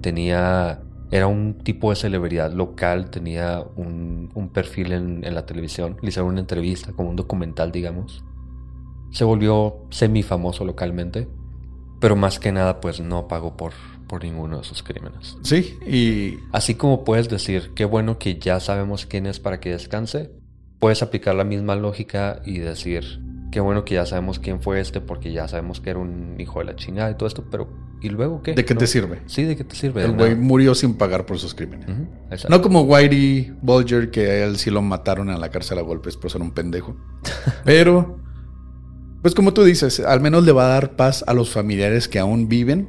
tenía... 0.00 0.82
Era 1.10 1.26
un 1.26 1.54
tipo 1.54 1.88
de 1.88 1.96
celebridad 1.96 2.52
local, 2.52 3.08
tenía 3.08 3.64
un, 3.76 4.50
perfil 4.52 4.92
en, 4.92 5.24
en 5.24 5.34
la 5.34 5.46
televisión, 5.46 5.96
le 6.02 6.08
hicieron 6.08 6.32
una 6.32 6.40
entrevista, 6.40 6.92
como 6.92 7.08
un 7.08 7.16
documental, 7.16 7.72
digamos 7.72 8.22
se 9.10 9.24
volvió 9.24 9.86
semi-famoso 9.90 10.64
localmente, 10.64 11.28
pero 12.00 12.16
más 12.16 12.38
que 12.38 12.52
nada 12.52 12.80
pues 12.80 13.00
no 13.00 13.28
pagó 13.28 13.56
por, 13.56 13.72
por 14.06 14.22
ninguno 14.22 14.58
de 14.58 14.64
sus 14.64 14.82
crímenes. 14.82 15.36
Sí, 15.42 15.78
y... 15.86 16.38
Así 16.52 16.74
como 16.74 17.04
puedes 17.04 17.28
decir, 17.28 17.72
qué 17.74 17.84
bueno 17.84 18.18
que 18.18 18.38
ya 18.38 18.60
sabemos 18.60 19.06
quién 19.06 19.26
es 19.26 19.40
para 19.40 19.60
que 19.60 19.70
descanse, 19.70 20.30
puedes 20.78 21.02
aplicar 21.02 21.34
la 21.34 21.44
misma 21.44 21.76
lógica 21.76 22.40
y 22.44 22.58
decir, 22.58 23.20
qué 23.50 23.60
bueno 23.60 23.84
que 23.84 23.94
ya 23.94 24.06
sabemos 24.06 24.38
quién 24.38 24.60
fue 24.60 24.80
este 24.80 25.00
porque 25.00 25.32
ya 25.32 25.48
sabemos 25.48 25.80
que 25.80 25.90
era 25.90 25.98
un 25.98 26.36
hijo 26.38 26.58
de 26.60 26.66
la 26.66 26.76
chingada 26.76 27.10
y 27.10 27.14
todo 27.14 27.26
esto, 27.26 27.44
pero 27.50 27.68
¿y 28.00 28.08
luego 28.10 28.42
qué? 28.42 28.54
¿De 28.54 28.64
qué 28.64 28.74
te 28.74 28.86
sirve? 28.86 29.22
Sí, 29.26 29.44
¿de 29.44 29.56
qué 29.56 29.64
te 29.64 29.74
sirve? 29.74 30.04
El 30.04 30.12
güey 30.12 30.34
murió 30.34 30.74
sin 30.74 30.94
pagar 30.94 31.26
por 31.26 31.38
sus 31.38 31.54
crímenes. 31.54 31.88
no 32.48 32.62
como 32.62 32.82
Whitey 32.82 33.54
Bulger, 33.62 34.10
que 34.10 34.26
a 34.26 34.44
él 34.44 34.58
sí 34.58 34.70
lo 34.70 34.82
mataron 34.82 35.30
en 35.30 35.40
la 35.40 35.50
cárcel 35.50 35.78
a 35.78 35.82
golpes 35.82 36.16
por 36.16 36.30
ser 36.30 36.42
un 36.42 36.52
pendejo. 36.52 36.96
Pero 37.64 38.20
pues 39.22 39.34
como 39.34 39.52
tú 39.52 39.64
dices, 39.64 40.00
al 40.00 40.20
menos 40.20 40.44
le 40.44 40.52
va 40.52 40.66
a 40.66 40.68
dar 40.68 40.96
paz 40.96 41.24
a 41.26 41.34
los 41.34 41.50
familiares 41.50 42.08
que 42.08 42.18
aún 42.18 42.48
viven, 42.48 42.88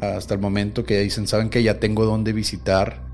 hasta 0.00 0.34
el 0.34 0.40
momento 0.40 0.84
que 0.84 1.00
dicen, 1.00 1.26
saben 1.26 1.50
que 1.50 1.62
ya 1.62 1.78
tengo 1.78 2.04
dónde 2.04 2.32
visitar 2.32 3.04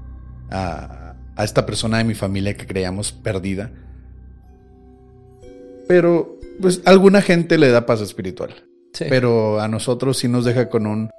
a, 0.50 1.16
a 1.36 1.44
esta 1.44 1.66
persona 1.66 1.98
de 1.98 2.04
mi 2.04 2.14
familia 2.14 2.56
que 2.56 2.66
creíamos 2.66 3.12
perdida. 3.12 3.70
Pero, 5.86 6.38
pues, 6.60 6.82
alguna 6.84 7.22
gente 7.22 7.58
le 7.58 7.70
da 7.70 7.86
paz 7.86 8.00
espiritual. 8.00 8.54
Sí. 8.92 9.04
Pero 9.08 9.60
a 9.60 9.68
nosotros 9.68 10.18
sí 10.18 10.28
nos 10.28 10.44
deja 10.44 10.68
con 10.68 10.86
un, 10.86 11.10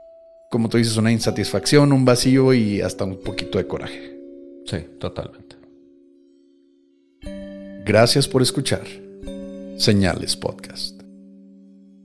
como 0.52 0.70
tú 0.70 0.78
dices, 0.78 0.98
una 0.98 1.12
insatisfacción, 1.12 1.94
un 1.94 2.06
vacío 2.06 2.54
y 2.54 2.82
hasta 2.82 3.06
un 3.06 3.20
poquito 3.22 3.58
de 3.58 3.68
coraje. 3.68 4.20
Sí, 4.66 4.78
totalmente. 5.00 5.56
Gracias 7.86 8.28
por 8.28 8.42
escuchar 8.42 8.84
Señales 9.78 10.36
Podcast. 10.36 10.99